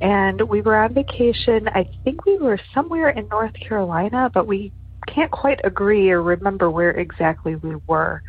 And 0.01 0.41
we 0.49 0.61
were 0.61 0.75
on 0.75 0.93
vacation. 0.93 1.67
I 1.69 1.87
think 2.03 2.25
we 2.25 2.37
were 2.37 2.59
somewhere 2.73 3.09
in 3.09 3.27
North 3.27 3.53
Carolina, 3.53 4.31
but 4.33 4.47
we 4.47 4.71
can't 5.07 5.31
quite 5.31 5.61
agree 5.63 6.09
or 6.09 6.21
remember 6.21 6.69
where 6.69 6.91
exactly 6.91 7.55
we 7.55 7.75
were. 7.87 8.23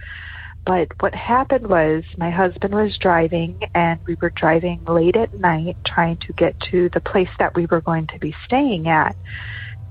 But 0.67 0.89
what 1.01 1.15
happened 1.15 1.69
was 1.69 2.03
my 2.19 2.31
husband 2.31 2.75
was 2.75 2.99
driving, 2.99 3.61
and 3.75 4.01
we 4.07 4.17
were 4.21 4.31
driving 4.31 4.85
late 4.85 5.17
at 5.17 5.33
night 5.39 5.77
trying 5.87 6.17
to 6.19 6.33
get 6.33 6.59
to 6.73 6.91
the 6.93 7.01
place 7.01 7.29
that 7.39 7.55
we 7.55 7.67
were 7.67 7.81
going 7.81 8.09
to 8.09 8.19
be 8.19 8.35
staying 8.45 8.89
at. 8.89 9.17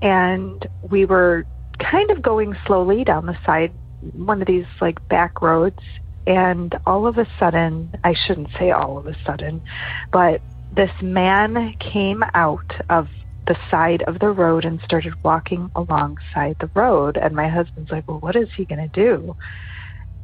And 0.02 0.66
we 0.90 1.06
were 1.06 1.46
kind 1.78 2.10
of 2.10 2.20
going 2.20 2.54
slowly 2.66 3.04
down 3.04 3.24
the 3.24 3.38
side, 3.46 3.72
one 4.14 4.40
of 4.40 4.46
these 4.46 4.66
like 4.80 4.98
back 5.08 5.42
roads. 5.42 5.78
And 6.26 6.74
all 6.86 7.06
of 7.06 7.18
a 7.18 7.28
sudden, 7.38 7.92
I 8.02 8.14
shouldn't 8.26 8.50
say 8.58 8.72
all 8.72 8.98
of 8.98 9.06
a 9.06 9.16
sudden, 9.24 9.62
but 10.10 10.42
this 10.72 10.90
man 11.00 11.74
came 11.78 12.24
out 12.34 12.72
of 12.90 13.06
the 13.46 13.56
side 13.70 14.02
of 14.08 14.18
the 14.18 14.30
road 14.30 14.64
and 14.64 14.80
started 14.84 15.14
walking 15.22 15.70
alongside 15.76 16.56
the 16.60 16.70
road. 16.74 17.16
And 17.16 17.34
my 17.34 17.48
husband's 17.48 17.90
like, 17.90 18.04
Well, 18.08 18.18
what 18.18 18.36
is 18.36 18.48
he 18.56 18.64
going 18.64 18.90
to 18.90 19.00
do? 19.00 19.36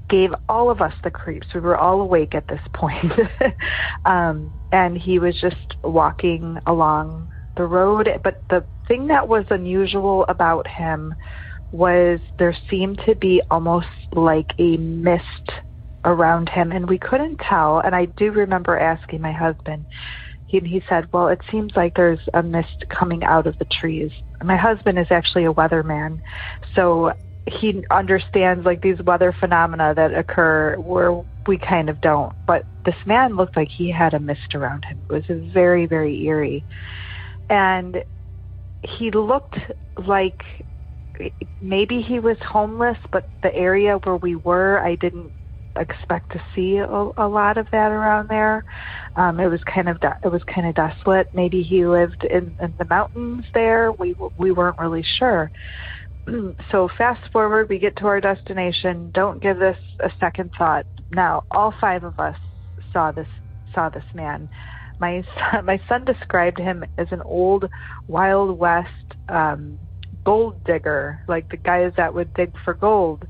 Gave 0.09 0.35
all 0.49 0.71
of 0.71 0.81
us 0.81 0.95
the 1.05 1.11
creeps. 1.11 1.47
We 1.55 1.61
were 1.61 1.77
all 1.77 2.01
awake 2.01 2.35
at 2.35 2.49
this 2.49 2.61
point. 2.75 3.13
um, 4.05 4.53
and 4.73 4.99
he 4.99 5.19
was 5.19 5.41
just 5.41 5.77
walking 5.85 6.59
along 6.67 7.29
the 7.57 7.65
road. 7.65 8.09
But 8.25 8.43
the 8.51 8.67
thing 8.89 9.07
that 9.09 9.29
was 9.29 9.45
unusual 9.51 10.25
about 10.29 10.67
him 10.67 11.15
was 11.73 12.21
there 12.39 12.57
seemed 12.71 13.01
to 13.07 13.15
be 13.15 13.43
almost 13.51 13.89
like 14.15 14.55
a 14.59 14.77
mist 14.77 15.51
around 16.05 16.49
him, 16.49 16.73
and 16.73 16.89
we 16.89 16.99
couldn't 16.99 17.39
tell. 17.39 17.81
And 17.81 17.95
I 17.95 18.07
do 18.17 18.31
remember 18.31 18.79
asking 18.79 19.21
my 19.21 19.33
husband, 19.33 19.87
he, 20.47 20.61
he 20.61 20.83
said, 20.89 21.09
Well, 21.13 21.29
it 21.29 21.41
seems 21.51 21.73
like 21.75 21.95
there's 21.95 22.21
a 22.35 22.43
mist 22.43 22.85
coming 22.89 23.25
out 23.25 23.47
of 23.47 23.57
the 23.59 23.67
trees. 23.81 24.11
My 24.43 24.57
husband 24.57 24.99
is 24.99 25.07
actually 25.11 25.47
a 25.47 25.55
weatherman, 25.55 26.21
so 26.75 27.13
he 27.47 27.83
understands 27.91 28.65
like 28.65 28.83
these 28.83 29.01
weather 29.01 29.35
phenomena 29.39 29.95
that 29.97 30.15
occur 30.15 30.77
where 30.77 31.23
we 31.47 31.59
kind 31.59 31.89
of 31.89 32.01
don't. 32.01 32.33
But 32.47 32.65
this 32.85 32.95
man 33.07 33.37
looked 33.37 33.57
like 33.57 33.69
he 33.69 33.91
had 33.91 34.15
a 34.15 34.21
mist 34.21 34.55
around 34.55 34.85
him. 34.85 35.03
It 35.11 35.29
was 35.29 35.53
very, 35.53 35.87
very 35.87 36.25
eerie. 36.25 36.65
And 37.49 38.05
he 38.83 39.11
looked 39.11 39.59
like 40.07 40.43
maybe 41.61 42.03
he 42.03 42.19
was 42.19 42.37
homeless, 42.41 42.99
but 43.11 43.29
the 43.43 43.55
area 43.55 43.99
where 44.05 44.17
we 44.17 44.37
were, 44.37 44.81
I 44.81 44.97
didn't 44.97 45.33
expect 45.79 46.33
to 46.33 46.43
see 46.55 46.77
a, 46.79 46.87
a 47.17 47.27
lot 47.27 47.57
of 47.57 47.67
that 47.73 47.91
around 47.91 48.29
there. 48.29 48.65
Um, 49.17 49.41
it 49.41 49.47
was 49.47 49.61
kind 49.65 49.89
of 49.89 49.99
it 50.23 50.29
was 50.29 50.43
kind 50.45 50.67
of 50.67 50.75
desolate. 50.75 51.29
Maybe 51.33 51.63
he 51.63 51.87
lived 51.87 52.25
in, 52.25 52.57
in 52.61 52.75
the 52.79 52.87
mountains 52.89 53.45
there. 53.55 53.93
We 53.93 54.15
we 54.37 54.53
weren't 54.53 54.79
really 54.79 55.05
sure. 55.19 55.51
so 56.71 56.89
fast 56.97 57.21
forward, 57.33 57.69
we 57.69 57.79
get 57.79 57.97
to 57.97 58.07
our 58.07 58.21
destination. 58.21 59.11
Don't 59.13 59.43
give 59.43 59.59
this 59.59 59.79
a 60.01 60.11
second 60.21 60.53
thought. 60.57 60.87
Now, 61.11 61.45
all 61.51 61.75
five 61.81 62.05
of 62.05 62.19
us 62.19 62.37
saw 62.93 63.13
this 63.13 63.29
saw 63.75 63.89
this 63.89 64.05
man. 64.15 64.49
My 64.99 65.25
son, 65.39 65.65
my 65.65 65.81
son 65.89 66.05
described 66.05 66.59
him 66.59 66.85
as 66.99 67.09
an 67.11 67.23
old 67.23 67.69
Wild 68.09 68.59
West 68.59 68.89
um, 69.29 69.79
gold 70.25 70.61
digger, 70.65 71.23
like 71.29 71.49
the 71.51 71.57
guys 71.57 71.93
that 71.97 72.15
would 72.15 72.33
dig 72.35 72.53
for 72.65 72.75
gold. 72.75 73.27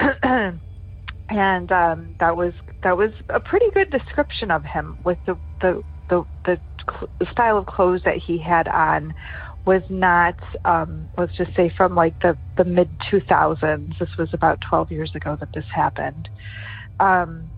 and 1.28 1.72
um, 1.72 2.16
that 2.20 2.36
was 2.36 2.52
that 2.82 2.96
was 2.96 3.10
a 3.28 3.40
pretty 3.40 3.66
good 3.74 3.90
description 3.90 4.50
of 4.50 4.64
him 4.64 4.96
with 5.04 5.18
the 5.26 5.38
the 5.60 5.82
the, 6.08 6.24
the, 6.44 6.60
cl- 6.88 7.10
style 7.32 7.58
of 7.58 7.66
clothes 7.66 8.02
that 8.04 8.16
he 8.16 8.38
had 8.38 8.68
on 8.68 9.12
was 9.64 9.82
not 9.88 10.38
um, 10.64 11.08
let's 11.18 11.36
just 11.36 11.54
say 11.56 11.72
from 11.76 11.94
like 11.94 12.14
the 12.20 12.38
the 12.56 12.64
mid 12.64 12.96
2000s 13.10 13.98
this 13.98 14.08
was 14.16 14.28
about 14.32 14.60
12 14.60 14.92
years 14.92 15.10
ago 15.14 15.36
that 15.40 15.48
this 15.52 15.64
happened 15.74 16.28
um, 17.00 17.50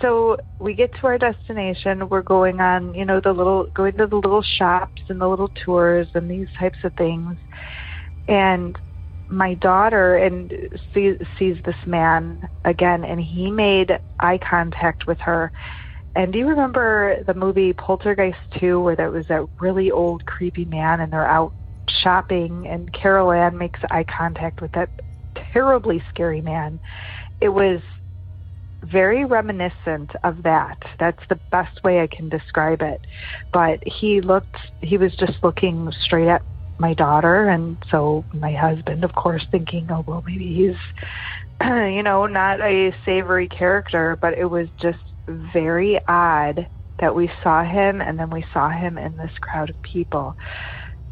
so 0.00 0.36
we 0.58 0.74
get 0.74 0.92
to 0.94 1.06
our 1.06 1.18
destination. 1.18 2.08
We're 2.08 2.22
going 2.22 2.60
on, 2.60 2.94
you 2.94 3.04
know, 3.04 3.20
the 3.20 3.32
little 3.32 3.66
going 3.74 3.96
to 3.96 4.06
the 4.06 4.16
little 4.16 4.42
shops 4.42 5.02
and 5.08 5.20
the 5.20 5.28
little 5.28 5.48
tours 5.64 6.08
and 6.14 6.30
these 6.30 6.48
types 6.58 6.78
of 6.84 6.92
things. 6.94 7.36
And 8.28 8.78
my 9.28 9.54
daughter 9.54 10.16
and 10.16 10.52
sees, 10.92 11.16
sees 11.38 11.56
this 11.64 11.76
man 11.86 12.48
again, 12.64 13.04
and 13.04 13.20
he 13.20 13.50
made 13.50 13.98
eye 14.18 14.38
contact 14.38 15.06
with 15.06 15.18
her. 15.20 15.52
And 16.16 16.32
do 16.32 16.38
you 16.40 16.48
remember 16.48 17.22
the 17.26 17.34
movie 17.34 17.72
Poltergeist 17.72 18.38
2, 18.58 18.80
where 18.80 18.96
there 18.96 19.10
was 19.10 19.28
that 19.28 19.46
really 19.60 19.90
old, 19.90 20.26
creepy 20.26 20.64
man, 20.64 21.00
and 21.00 21.12
they're 21.12 21.26
out 21.26 21.52
shopping, 22.02 22.66
and 22.66 22.92
Carol 22.92 23.32
Anne 23.32 23.56
makes 23.56 23.80
eye 23.90 24.04
contact 24.04 24.60
with 24.60 24.72
that 24.72 24.90
terribly 25.52 26.02
scary 26.10 26.40
man? 26.40 26.80
It 27.40 27.50
was 27.50 27.80
very 28.82 29.24
reminiscent 29.24 30.10
of 30.24 30.42
that. 30.42 30.78
That's 30.98 31.22
the 31.28 31.38
best 31.50 31.82
way 31.84 32.00
I 32.00 32.06
can 32.06 32.28
describe 32.28 32.82
it. 32.82 33.06
But 33.52 33.82
he 33.86 34.20
looked, 34.20 34.56
he 34.80 34.96
was 34.96 35.14
just 35.16 35.34
looking 35.42 35.92
straight 36.02 36.28
at 36.28 36.42
my 36.78 36.94
daughter. 36.94 37.48
And 37.48 37.76
so 37.90 38.24
my 38.32 38.52
husband, 38.52 39.04
of 39.04 39.14
course, 39.14 39.44
thinking, 39.50 39.88
oh, 39.90 40.04
well, 40.06 40.24
maybe 40.26 40.54
he's, 40.54 40.76
you 41.62 42.02
know, 42.02 42.26
not 42.26 42.60
a 42.60 42.94
savory 43.04 43.48
character, 43.48 44.18
but 44.20 44.36
it 44.36 44.46
was 44.46 44.68
just 44.80 44.98
very 45.28 46.00
odd 46.08 46.66
that 47.00 47.14
we 47.14 47.30
saw 47.42 47.64
him 47.64 48.00
and 48.00 48.18
then 48.18 48.30
we 48.30 48.44
saw 48.52 48.68
him 48.70 48.98
in 48.98 49.16
this 49.16 49.32
crowd 49.40 49.70
of 49.70 49.82
people. 49.82 50.36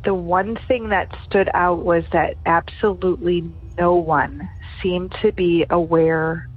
The 0.04 0.14
one 0.14 0.58
thing 0.68 0.90
that 0.90 1.14
stood 1.26 1.50
out 1.54 1.84
was 1.84 2.04
that 2.12 2.36
absolutely 2.46 3.50
no 3.78 3.94
one 3.94 4.48
seemed 4.82 5.14
to 5.22 5.32
be 5.32 5.66
aware 5.70 6.48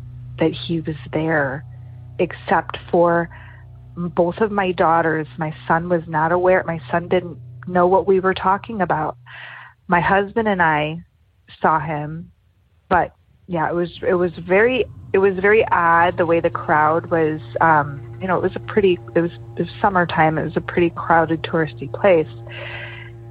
that 0.41 0.51
he 0.51 0.82
was 0.82 0.95
there 1.13 1.63
except 2.19 2.77
for 2.91 3.30
both 3.95 4.38
of 4.39 4.51
my 4.51 4.73
daughters. 4.73 5.27
My 5.38 5.56
son 5.67 5.88
was 5.88 6.01
not 6.08 6.34
aware. 6.34 6.63
My 6.65 6.82
son 6.91 7.08
didn't 7.08 7.38
know 7.67 7.88
what 7.88 8.08
we 8.08 8.19
were 8.19 8.34
talking 8.34 8.82
about. 8.82 9.17
My 9.88 10.01
husband 10.01 10.47
and 10.47 10.62
I 10.62 11.04
saw 11.62 11.80
him, 11.80 12.32
but 12.89 13.15
yeah, 13.47 13.69
it 13.69 13.75
was 13.75 13.89
it 14.08 14.15
was 14.15 14.32
very 14.47 14.86
it 15.13 15.17
was 15.17 15.34
very 15.41 15.65
odd 15.71 16.17
the 16.17 16.25
way 16.25 16.39
the 16.39 16.49
crowd 16.49 17.12
was. 17.12 17.39
Um, 17.60 18.17
you 18.21 18.27
know, 18.27 18.38
it 18.38 18.43
was 18.43 18.56
a 18.56 18.60
pretty 18.62 18.97
it 19.15 19.21
was 19.21 19.32
it 19.58 19.63
was 19.63 19.69
summertime. 19.82 20.38
It 20.38 20.43
was 20.43 20.58
a 20.58 20.62
pretty 20.62 20.91
crowded 20.91 21.43
touristy 21.43 21.91
place. 21.93 22.27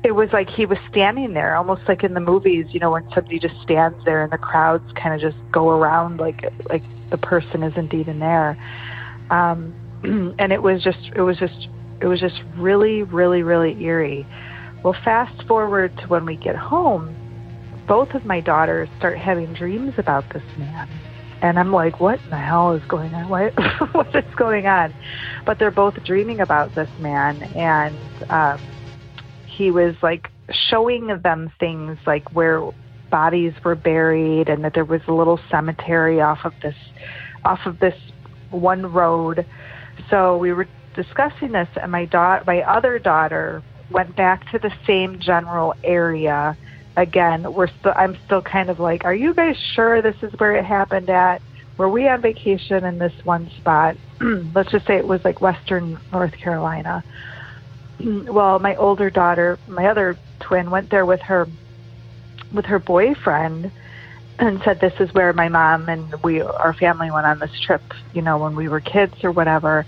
It 0.03 0.13
was 0.13 0.31
like 0.33 0.49
he 0.49 0.65
was 0.65 0.79
standing 0.91 1.35
there, 1.35 1.57
almost 1.57 1.83
like 1.87 2.03
in 2.03 2.15
the 2.15 2.21
movies. 2.21 2.67
You 2.71 2.81
know, 2.81 2.91
when 2.91 3.09
somebody 3.15 3.39
just 3.39 3.61
stands 3.63 4.03
there 4.05 4.23
and 4.23 4.33
the 4.33 4.39
crowds 4.39 4.91
kind 4.95 5.15
of 5.15 5.21
just 5.21 5.37
go 5.53 5.69
around 5.71 6.19
like 6.19 6.45
like 6.69 6.83
the 7.11 7.19
person 7.19 7.63
isn't 7.63 7.93
even 7.93 8.19
there. 8.19 8.57
Um, 9.31 9.75
and 10.39 10.53
it 10.53 10.63
was 10.63 10.83
just 10.83 11.11
it 11.15 11.21
was 11.21 11.37
just 11.37 11.69
it 12.01 12.07
was 12.07 12.21
just 12.21 12.41
really, 12.57 13.03
really, 13.03 13.43
really 13.43 13.81
eerie. 13.83 14.27
Well, 14.83 14.97
fast 15.05 15.47
forward 15.47 15.97
to 15.99 16.07
when 16.07 16.25
we 16.25 16.37
get 16.37 16.57
home, 16.57 17.15
both 17.87 18.15
of 18.15 18.25
my 18.25 18.41
daughters 18.41 18.89
start 18.99 19.19
having 19.19 19.53
dreams 19.53 19.95
about 19.99 20.25
this 20.33 20.43
man. 20.57 20.89
And 21.43 21.59
I'm 21.59 21.73
like, 21.73 22.01
what 22.01 22.21
in 22.23 22.31
the 22.31 22.39
hell 22.39 22.73
is 22.73 22.83
going 22.89 23.15
on? 23.15 23.29
What, 23.29 23.53
what 23.93 24.15
is 24.15 24.35
going 24.37 24.67
on? 24.67 24.95
But 25.45 25.59
they're 25.59 25.71
both 25.71 26.03
dreaming 26.05 26.41
about 26.41 26.75
this 26.75 26.89
man. 26.99 27.43
And 27.55 27.97
um, 28.31 28.61
he 29.61 29.70
was 29.70 29.94
like 30.03 30.31
showing 30.70 31.20
them 31.23 31.53
things 31.61 31.99
like 32.07 32.33
where 32.33 32.62
bodies 33.11 33.53
were 33.62 33.75
buried 33.75 34.49
and 34.49 34.64
that 34.64 34.73
there 34.73 34.87
was 34.87 35.03
a 35.07 35.12
little 35.12 35.38
cemetery 35.51 36.18
off 36.18 36.38
of 36.44 36.55
this 36.62 36.75
off 37.44 37.61
of 37.66 37.79
this 37.79 37.94
one 38.51 38.90
road. 38.90 39.44
So 40.09 40.38
we 40.38 40.55
were 40.55 40.66
discussing 40.96 41.53
this, 41.53 41.68
and 41.81 41.92
my 41.92 42.07
daughter, 42.07 42.42
my 42.46 42.62
other 42.62 42.99
daughter, 42.99 43.62
went 43.90 44.16
back 44.16 44.51
to 44.53 44.59
the 44.59 44.73
same 44.87 45.20
general 45.20 45.75
area. 45.85 46.57
Again, 46.96 47.53
we're 47.53 47.68
still. 47.81 47.92
I'm 47.94 48.16
still 48.25 48.40
kind 48.40 48.70
of 48.70 48.81
like, 48.81 49.05
are 49.05 49.14
you 49.14 49.35
guys 49.35 49.57
sure 49.75 50.01
this 50.01 50.16
is 50.23 50.33
where 50.38 50.57
it 50.57 50.64
happened 50.64 51.11
at? 51.11 51.42
Were 51.77 51.90
we 51.90 52.09
on 52.09 52.23
vacation 52.23 52.85
in 52.85 52.99
this 52.99 53.12
one 53.25 53.51
spot? 53.59 53.96
Let's 54.55 54.70
just 54.70 54.87
say 54.87 54.96
it 54.96 55.07
was 55.07 55.20
like 55.23 55.42
Western 55.42 56.01
North 56.12 56.33
Carolina. 56.33 57.05
well, 58.29 58.59
my 58.59 58.77
older 58.77 59.11
daughter, 59.11 59.59
my 59.69 59.87
other 59.87 60.19
twin, 60.41 60.71
went 60.71 60.91
there 60.91 61.07
with 61.07 61.21
her 61.23 61.47
with 62.53 62.65
her 62.65 62.79
boyfriend 62.79 63.71
and 64.39 64.61
said 64.65 64.81
this 64.81 64.95
is 64.99 65.13
where 65.15 65.33
my 65.33 65.49
mom 65.49 65.89
and 65.89 66.15
we 66.25 66.41
our 66.41 66.75
family 66.75 67.11
went 67.11 67.25
on 67.25 67.39
this 67.39 67.61
trip 67.65 67.83
you 68.13 68.23
know 68.23 68.39
when 68.39 68.57
we 68.57 68.67
were 68.67 68.81
kids 68.81 69.15
or 69.23 69.31
whatever 69.31 69.87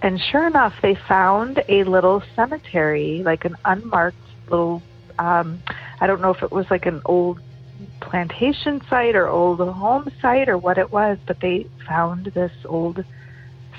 and 0.00 0.20
sure 0.30 0.46
enough, 0.46 0.74
they 0.80 0.94
found 1.08 1.62
a 1.68 1.84
little 1.84 2.22
cemetery, 2.36 3.22
like 3.24 3.44
an 3.44 3.56
unmarked 3.64 4.16
little, 4.48 4.82
um, 5.18 5.60
I 6.00 6.06
don't 6.06 6.20
know 6.20 6.32
if 6.32 6.42
it 6.42 6.52
was 6.52 6.66
like 6.70 6.86
an 6.86 7.02
old 7.04 7.40
plantation 8.00 8.80
site 8.88 9.16
or 9.16 9.28
old 9.28 9.58
home 9.58 10.10
site 10.22 10.48
or 10.48 10.56
what 10.56 10.78
it 10.78 10.92
was, 10.92 11.18
but 11.26 11.40
they 11.40 11.66
found 11.86 12.26
this 12.26 12.52
old 12.64 13.04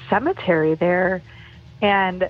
cemetery 0.09 0.75
there. 0.75 1.21
And 1.81 2.29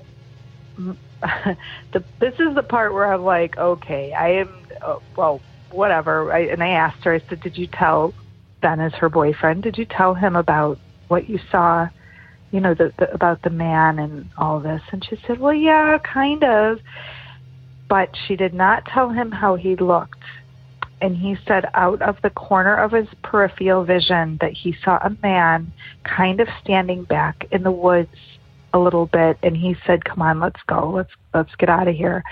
the, 1.93 2.03
this 2.19 2.33
is 2.39 2.55
the 2.55 2.63
part 2.63 2.93
where 2.93 3.11
I'm 3.11 3.23
like, 3.23 3.57
okay, 3.57 4.13
I 4.13 4.29
am, 4.29 4.49
oh, 4.81 5.01
well, 5.15 5.41
whatever. 5.71 6.31
I, 6.31 6.45
and 6.47 6.63
I 6.63 6.69
asked 6.69 7.03
her, 7.03 7.13
I 7.13 7.21
said, 7.29 7.41
did 7.41 7.57
you 7.57 7.67
tell 7.67 8.13
Ben 8.61 8.79
as 8.79 8.93
her 8.93 9.09
boyfriend, 9.09 9.63
did 9.63 9.77
you 9.77 9.85
tell 9.85 10.13
him 10.13 10.35
about 10.35 10.79
what 11.07 11.29
you 11.29 11.39
saw 11.51 11.87
you 12.51 12.59
know, 12.59 12.73
the, 12.73 12.91
the, 12.97 13.11
about 13.13 13.41
the 13.43 13.49
man 13.49 13.99
and 13.99 14.29
all 14.37 14.59
this. 14.59 14.81
And 14.91 15.05
she 15.05 15.17
said, 15.27 15.39
well, 15.39 15.53
yeah, 15.53 15.97
kind 15.99 16.43
of. 16.43 16.79
But 17.87 18.09
she 18.27 18.35
did 18.35 18.53
not 18.53 18.85
tell 18.85 19.09
him 19.09 19.31
how 19.31 19.55
he 19.55 19.75
looked. 19.75 20.23
And 21.01 21.15
he 21.15 21.37
said 21.47 21.65
out 21.73 22.01
of 22.01 22.17
the 22.21 22.29
corner 22.29 22.75
of 22.75 22.91
his 22.91 23.07
peripheral 23.23 23.85
vision 23.85 24.37
that 24.41 24.51
he 24.51 24.75
saw 24.83 24.97
a 24.97 25.15
man 25.21 25.71
kind 26.03 26.41
of 26.41 26.47
standing 26.61 27.03
back 27.03 27.47
in 27.51 27.63
the 27.63 27.71
woods 27.71 28.15
a 28.73 28.79
little 28.79 29.07
bit 29.07 29.37
and 29.43 29.55
he 29.55 29.75
said 29.85 30.03
come 30.05 30.21
on 30.21 30.39
let's 30.39 30.61
go. 30.67 30.91
Let's 30.95 31.11
let's 31.33 31.53
get 31.55 31.69
out 31.69 31.87
of 31.87 31.95
here. 31.95 32.23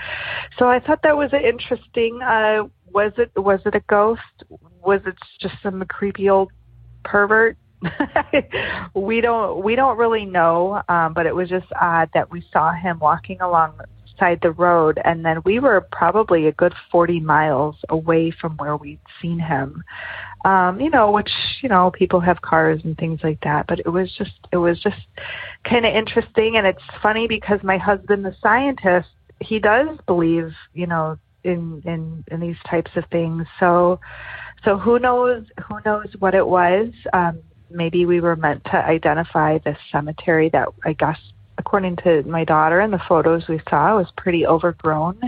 So 0.58 0.68
i 0.68 0.78
thought 0.80 1.00
that 1.02 1.16
was 1.16 1.30
interesting 1.32 2.20
uh 2.22 2.64
was 2.92 3.12
it 3.18 3.30
was 3.36 3.60
it 3.66 3.74
a 3.74 3.80
ghost? 3.88 4.20
Was 4.84 5.00
it 5.06 5.16
just 5.40 5.54
some 5.62 5.82
creepy 5.88 6.28
old 6.28 6.50
pervert? 7.04 7.56
We 8.94 9.20
don't 9.20 9.62
we 9.62 9.76
don't 9.76 9.98
really 9.98 10.24
know, 10.24 10.82
um, 10.88 11.14
but 11.14 11.26
it 11.26 11.34
was 11.34 11.48
just 11.48 11.66
odd 11.80 12.10
that 12.14 12.30
we 12.30 12.44
saw 12.52 12.72
him 12.72 12.98
walking 12.98 13.40
alongside 14.18 14.40
the 14.42 14.52
road, 14.52 15.00
and 15.04 15.24
then 15.24 15.40
we 15.44 15.58
were 15.58 15.86
probably 15.92 16.46
a 16.46 16.52
good 16.52 16.74
forty 16.90 17.20
miles 17.20 17.76
away 17.88 18.30
from 18.30 18.56
where 18.56 18.76
we'd 18.76 19.00
seen 19.20 19.38
him. 19.38 19.82
Um, 20.44 20.80
you 20.80 20.90
know, 20.90 21.10
which 21.10 21.30
you 21.62 21.68
know 21.68 21.90
people 21.90 22.20
have 22.20 22.40
cars 22.42 22.80
and 22.84 22.96
things 22.96 23.20
like 23.22 23.40
that, 23.42 23.66
but 23.66 23.80
it 23.80 23.88
was 23.88 24.12
just 24.16 24.32
it 24.52 24.56
was 24.56 24.78
just 24.80 24.96
kind 25.64 25.86
of 25.86 25.94
interesting, 25.94 26.56
and 26.56 26.66
it's 26.66 26.82
funny 27.02 27.26
because 27.26 27.60
my 27.62 27.78
husband, 27.78 28.24
the 28.24 28.36
scientist, 28.42 29.08
he 29.40 29.58
does 29.58 29.98
believe 30.06 30.52
you 30.74 30.86
know 30.86 31.18
in 31.44 31.82
in 31.84 32.24
in 32.30 32.40
these 32.40 32.58
types 32.68 32.90
of 32.96 33.04
things, 33.10 33.46
so. 33.60 34.00
So 34.64 34.76
who 34.76 34.98
knows? 34.98 35.44
Who 35.68 35.78
knows 35.86 36.08
what 36.18 36.34
it 36.34 36.44
was? 36.44 36.88
Um, 37.12 37.38
maybe 37.70 38.06
we 38.06 38.20
were 38.20 38.34
meant 38.34 38.64
to 38.64 38.74
identify 38.74 39.58
this 39.58 39.78
cemetery 39.92 40.50
that 40.52 40.66
I 40.84 40.94
guess 40.94 41.16
according 41.58 41.96
to 41.96 42.22
my 42.22 42.44
daughter 42.44 42.80
and 42.80 42.92
the 42.92 43.02
photos 43.08 43.48
we 43.48 43.60
saw 43.68 43.98
was 43.98 44.08
pretty 44.16 44.46
overgrown. 44.46 45.20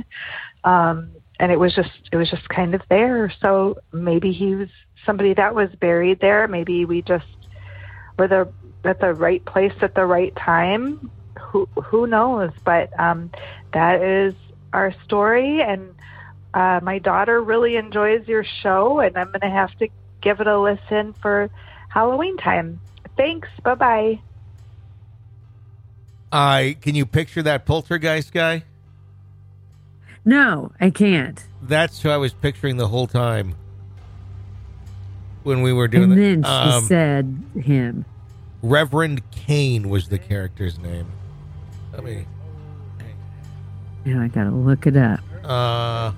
Um, 0.64 1.10
and 1.38 1.50
it 1.50 1.58
was 1.58 1.74
just 1.74 1.90
it 2.12 2.16
was 2.16 2.30
just 2.30 2.48
kind 2.48 2.74
of 2.74 2.82
there. 2.88 3.32
So 3.40 3.78
maybe 3.92 4.32
he 4.32 4.54
was 4.54 4.68
somebody 5.04 5.34
that 5.34 5.54
was 5.54 5.70
buried 5.80 6.20
there. 6.20 6.46
Maybe 6.48 6.84
we 6.84 7.02
just 7.02 7.26
were 8.18 8.28
the 8.28 8.52
at 8.84 9.00
the 9.00 9.14
right 9.14 9.44
place 9.44 9.72
at 9.80 9.94
the 9.94 10.06
right 10.06 10.34
time. 10.36 11.10
Who 11.38 11.66
who 11.82 12.06
knows? 12.06 12.52
But 12.64 12.98
um, 12.98 13.30
that 13.72 14.02
is 14.02 14.34
our 14.72 14.94
story, 15.04 15.62
and 15.62 15.94
uh, 16.54 16.80
my 16.82 16.98
daughter 16.98 17.42
really 17.42 17.76
enjoys 17.76 18.28
your 18.28 18.44
show, 18.62 19.00
and 19.00 19.16
I'm 19.16 19.28
going 19.28 19.40
to 19.40 19.50
have 19.50 19.76
to 19.78 19.88
give 20.20 20.40
it 20.40 20.46
a 20.46 20.60
listen 20.60 21.14
for 21.22 21.50
Halloween 21.88 22.36
time. 22.36 22.80
Thanks. 23.16 23.48
Bye 23.64 23.74
bye. 23.74 24.20
I 26.32 26.76
can 26.80 26.94
you 26.94 27.06
picture 27.06 27.42
that 27.42 27.66
poltergeist 27.66 28.32
guy? 28.32 28.64
No, 30.24 30.72
I 30.80 30.90
can't. 30.90 31.42
That's 31.62 32.02
who 32.02 32.10
I 32.10 32.16
was 32.16 32.32
picturing 32.32 32.76
the 32.76 32.88
whole 32.88 33.06
time 33.06 33.54
when 35.42 35.62
we 35.62 35.72
were 35.72 35.88
doing. 35.88 36.12
And 36.12 36.20
then 36.20 36.42
she 36.42 36.48
um, 36.48 36.84
said 36.84 37.42
him. 37.60 38.04
Reverend 38.62 39.28
Kane 39.30 39.88
was 39.88 40.08
the 40.08 40.18
character's 40.18 40.78
name. 40.78 41.06
Let 41.92 42.04
me. 42.04 42.26
Now 44.04 44.22
I 44.22 44.28
gotta 44.28 44.50
look 44.50 44.86
it 44.86 44.96
up. 44.96 45.20
Uh, 45.44 46.12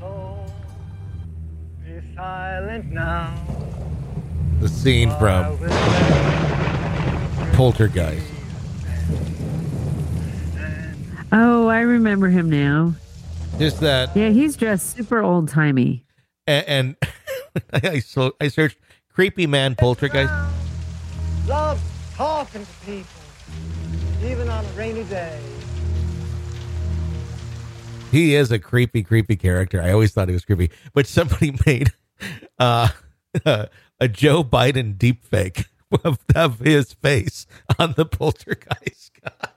Be 1.85 2.01
silent 2.15 2.93
now. 2.93 3.35
the 4.61 4.69
scene 4.69 5.11
from 5.19 5.59
Poltergeist. 7.55 8.27
Oh, 11.33 11.67
I 11.69 11.81
remember 11.81 12.29
him 12.29 12.51
now. 12.51 12.95
Just 13.59 13.81
that, 13.81 14.15
Yeah, 14.17 14.31
he's 14.31 14.57
dressed 14.57 14.97
super 14.97 15.21
old 15.23 15.49
timey. 15.49 16.05
and, 16.47 16.67
and 16.69 16.97
I 17.73 17.99
so 18.01 18.33
I 18.41 18.49
searched 18.49 18.79
creepy 19.13 19.47
man 19.47 19.75
poltergeist. 19.75 20.33
Love 21.47 21.81
talking 22.15 22.65
to 22.65 22.73
people, 22.87 23.07
even 24.25 24.49
on 24.49 24.65
a 24.65 24.69
rainy 24.73 25.05
day. 25.05 25.39
He 28.11 28.35
is 28.35 28.53
a 28.53 28.59
creepy, 28.59 29.03
creepy 29.03 29.37
character. 29.37 29.81
I 29.83 29.91
always 29.93 30.13
thought 30.13 30.29
he 30.29 30.35
was 30.35 30.45
creepy, 30.45 30.71
but 30.93 31.07
somebody 31.07 31.57
made 31.67 31.93
uh, 32.59 32.89
a 33.45 34.09
Joe 34.11 34.45
Biden 34.45 34.99
deep 34.99 35.25
fake 35.25 35.67
of, 36.05 36.19
of 36.35 36.59
his 36.61 36.93
face 36.93 37.47
on 37.79 37.95
the 37.97 38.05
poltergeist 38.05 39.13
guy. 39.23 39.49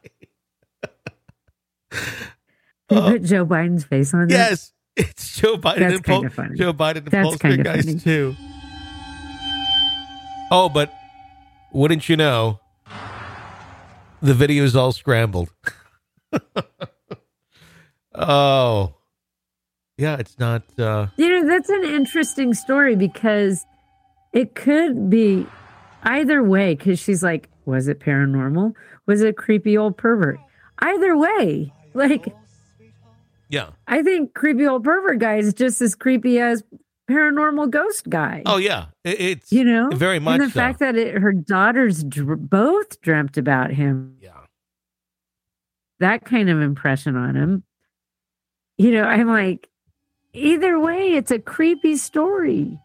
They 2.89 2.95
put 3.01 3.23
Joe 3.23 3.45
Biden's 3.45 3.83
face 3.83 4.13
on 4.13 4.23
it. 4.23 4.31
Yes, 4.31 4.71
it's 4.95 5.39
Joe 5.39 5.55
Biden 5.57 5.79
That's 5.79 5.95
and 5.95 6.05
Pol- 6.05 6.15
kinda 6.21 6.29
funny. 6.35 6.55
Joe 6.57 6.71
Biden 6.73 6.97
and 6.97 7.07
That's 7.07 7.37
kinda 7.37 7.63
poltergeist 7.63 7.87
funny. 7.89 7.99
too. 7.99 8.35
Oh, 10.51 10.69
but 10.73 10.93
wouldn't 11.73 12.07
you 12.07 12.15
know? 12.15 12.59
The 14.21 14.33
video's 14.33 14.75
all 14.75 14.91
scrambled. 14.91 15.49
oh, 18.15 18.93
yeah, 19.97 20.17
it's 20.17 20.37
not. 20.39 20.63
uh 20.79 21.07
You 21.17 21.29
know, 21.29 21.47
that's 21.47 21.69
an 21.69 21.83
interesting 21.85 22.53
story 22.53 22.95
because 22.95 23.65
it 24.33 24.55
could 24.55 25.09
be 25.09 25.45
either 26.03 26.43
way. 26.43 26.75
Because 26.75 26.99
she's 26.99 27.23
like, 27.23 27.49
was 27.65 27.87
it 27.87 27.99
paranormal? 27.99 28.73
Was 29.05 29.21
it 29.21 29.29
a 29.29 29.33
creepy 29.33 29.77
old 29.77 29.97
pervert? 29.97 30.39
Either 30.79 31.15
way, 31.17 31.71
like, 32.09 32.33
Yeah. 33.49 33.69
I 33.87 34.03
think 34.03 34.33
creepy 34.33 34.67
old 34.67 34.83
pervert 34.83 35.19
guy 35.19 35.37
is 35.37 35.53
just 35.53 35.81
as 35.81 35.95
creepy 35.95 36.39
as 36.39 36.63
paranormal 37.09 37.69
ghost 37.69 38.09
guy. 38.09 38.41
Oh, 38.45 38.57
yeah. 38.57 38.85
It, 39.03 39.19
it's 39.21 39.51
you 39.51 39.63
know, 39.63 39.89
very 39.93 40.19
much 40.19 40.39
And 40.39 40.49
the 40.49 40.53
so. 40.53 40.59
fact 40.59 40.79
that 40.79 40.95
it, 40.95 41.15
her 41.15 41.31
daughters 41.33 42.03
dr- 42.03 42.49
both 42.49 42.99
dreamt 43.01 43.37
about 43.37 43.71
him, 43.71 44.17
yeah. 44.21 44.31
that 45.99 46.25
kind 46.25 46.49
of 46.49 46.61
impression 46.61 47.15
on 47.15 47.35
him. 47.35 47.63
You 48.77 48.91
know, 48.91 49.03
I'm 49.03 49.27
like, 49.27 49.69
either 50.33 50.79
way, 50.79 51.13
it's 51.13 51.31
a 51.31 51.39
creepy 51.39 51.95
story. 51.95 52.77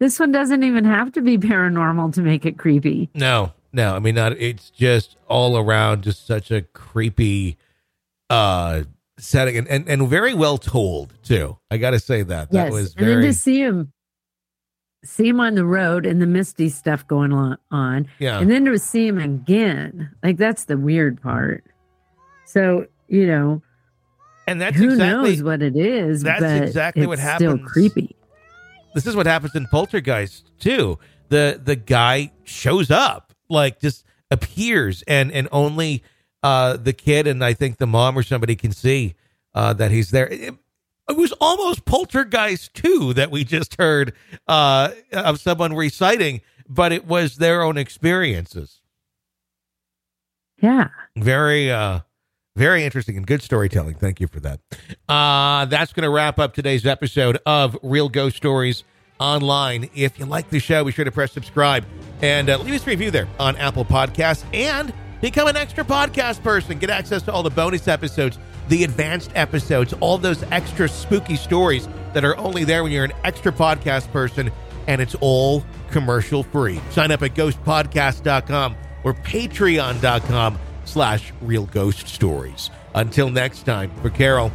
This 0.00 0.18
one 0.18 0.32
doesn't 0.32 0.64
even 0.64 0.84
have 0.84 1.12
to 1.12 1.20
be 1.20 1.38
paranormal 1.38 2.12
to 2.14 2.22
make 2.22 2.44
it 2.44 2.58
creepy. 2.58 3.08
No, 3.14 3.52
no. 3.72 3.94
I 3.94 4.00
mean, 4.00 4.16
not. 4.16 4.32
It's 4.32 4.68
just 4.70 5.16
all 5.28 5.56
around, 5.56 6.02
just 6.02 6.26
such 6.26 6.50
a 6.50 6.62
creepy 6.62 7.56
uh 8.30 8.82
setting, 9.18 9.56
and 9.56 9.68
and, 9.68 9.88
and 9.88 10.08
very 10.08 10.34
well 10.34 10.58
told 10.58 11.14
too. 11.22 11.58
I 11.70 11.76
got 11.78 11.90
to 11.90 12.00
say 12.00 12.22
that 12.22 12.50
that 12.50 12.64
yes, 12.64 12.72
was 12.72 12.94
and 12.96 13.06
then 13.06 13.20
to 13.22 13.32
see 13.32 13.60
him, 13.62 13.92
see 15.04 15.28
him 15.28 15.40
on 15.40 15.54
the 15.54 15.64
road 15.64 16.06
and 16.06 16.20
the 16.20 16.26
misty 16.26 16.68
stuff 16.68 17.06
going 17.06 17.32
on, 17.32 18.08
yeah. 18.18 18.38
and 18.40 18.50
then 18.50 18.64
to 18.66 18.78
see 18.78 19.06
him 19.06 19.18
again, 19.18 20.10
like 20.22 20.36
that's 20.36 20.64
the 20.64 20.76
weird 20.76 21.20
part. 21.22 21.64
So 22.46 22.86
you 23.08 23.26
know, 23.26 23.62
And 24.46 24.60
that's 24.60 24.76
who 24.76 24.90
exactly 24.90 25.30
knows 25.32 25.42
what 25.42 25.62
it 25.62 25.76
is? 25.76 26.22
that's 26.22 26.40
but 26.40 26.62
exactly 26.62 27.06
what 27.06 27.18
Still 27.18 27.28
happens. 27.56 27.70
creepy. 27.70 28.16
this 28.94 29.06
is 29.06 29.14
what 29.14 29.26
happens 29.26 29.54
in 29.54 29.66
Poltergeist 29.66 30.50
too. 30.58 30.98
The 31.28 31.60
the 31.62 31.76
guy 31.76 32.32
shows 32.44 32.90
up, 32.90 33.32
like 33.48 33.80
just 33.80 34.04
appears, 34.30 35.02
and 35.06 35.30
and 35.32 35.48
only 35.52 36.02
uh 36.42 36.76
the 36.76 36.92
kid 36.92 37.26
and 37.26 37.44
I 37.44 37.54
think 37.54 37.78
the 37.78 37.86
mom 37.86 38.16
or 38.18 38.22
somebody 38.22 38.56
can 38.56 38.72
see 38.72 39.14
uh 39.54 39.72
that 39.74 39.90
he's 39.90 40.10
there. 40.10 40.28
It, 40.28 40.54
it 41.08 41.16
was 41.16 41.32
almost 41.40 41.84
Poltergeist 41.84 42.74
2 42.74 43.14
that 43.14 43.30
we 43.30 43.44
just 43.44 43.76
heard 43.78 44.12
uh 44.48 44.90
of 45.12 45.40
someone 45.40 45.74
reciting, 45.74 46.40
but 46.68 46.92
it 46.92 47.06
was 47.06 47.36
their 47.36 47.62
own 47.62 47.76
experiences. 47.76 48.80
Yeah. 50.60 50.88
Very 51.16 51.70
uh 51.70 52.00
very 52.54 52.84
interesting 52.84 53.16
and 53.16 53.26
good 53.26 53.42
storytelling. 53.42 53.94
Thank 53.94 54.20
you 54.20 54.28
for 54.28 54.40
that. 54.40 54.60
Uh 55.08 55.64
that's 55.66 55.92
going 55.92 56.04
to 56.04 56.10
wrap 56.10 56.38
up 56.38 56.54
today's 56.54 56.86
episode 56.86 57.38
of 57.46 57.76
Real 57.82 58.08
Ghost 58.08 58.36
Stories 58.36 58.84
online. 59.20 59.88
If 59.94 60.18
you 60.18 60.26
like 60.26 60.50
the 60.50 60.58
show, 60.58 60.84
be 60.84 60.92
sure 60.92 61.04
to 61.04 61.12
press 61.12 61.32
subscribe 61.32 61.84
and 62.20 62.50
uh, 62.50 62.58
leave 62.58 62.74
us 62.74 62.86
a 62.86 62.90
review 62.90 63.10
there 63.10 63.28
on 63.38 63.56
Apple 63.56 63.84
Podcasts 63.84 64.44
and 64.52 64.92
become 65.22 65.48
an 65.48 65.56
extra 65.56 65.84
podcast 65.84 66.42
person. 66.42 66.78
Get 66.78 66.90
access 66.90 67.22
to 67.22 67.32
all 67.32 67.42
the 67.42 67.50
bonus 67.50 67.88
episodes, 67.88 68.38
the 68.68 68.84
advanced 68.84 69.30
episodes, 69.34 69.94
all 70.00 70.18
those 70.18 70.42
extra 70.52 70.86
spooky 70.86 71.36
stories 71.36 71.88
that 72.12 72.24
are 72.26 72.36
only 72.36 72.64
there 72.64 72.82
when 72.82 72.92
you're 72.92 73.04
an 73.04 73.12
extra 73.24 73.50
podcast 73.50 74.12
person 74.12 74.50
and 74.86 75.00
it's 75.00 75.14
all 75.20 75.64
commercial 75.90 76.42
free. 76.42 76.80
Sign 76.90 77.10
up 77.10 77.22
at 77.22 77.34
ghostpodcast.com 77.34 78.76
or 79.04 79.14
patreon.com 79.14 80.58
slash 80.84 81.32
real 81.40 81.66
ghost 81.66 82.08
stories. 82.08 82.70
Until 82.94 83.30
next 83.30 83.62
time, 83.62 83.90
for 84.02 84.10
Carol 84.10 84.52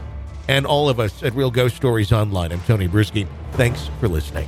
and 0.47 0.65
all 0.65 0.89
of 0.89 0.99
us 0.99 1.23
at 1.23 1.33
Real 1.33 1.51
Ghost 1.51 1.75
Stories 1.75 2.11
Online, 2.11 2.51
I'm 2.51 2.61
Tony 2.61 2.87
Brueski. 2.87 3.27
Thanks 3.53 3.89
for 3.99 4.07
listening. 4.07 4.47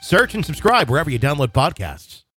Search 0.00 0.34
and 0.34 0.44
subscribe 0.44 0.88
wherever 0.88 1.10
you 1.10 1.18
download 1.18 1.48
podcasts. 1.48 2.22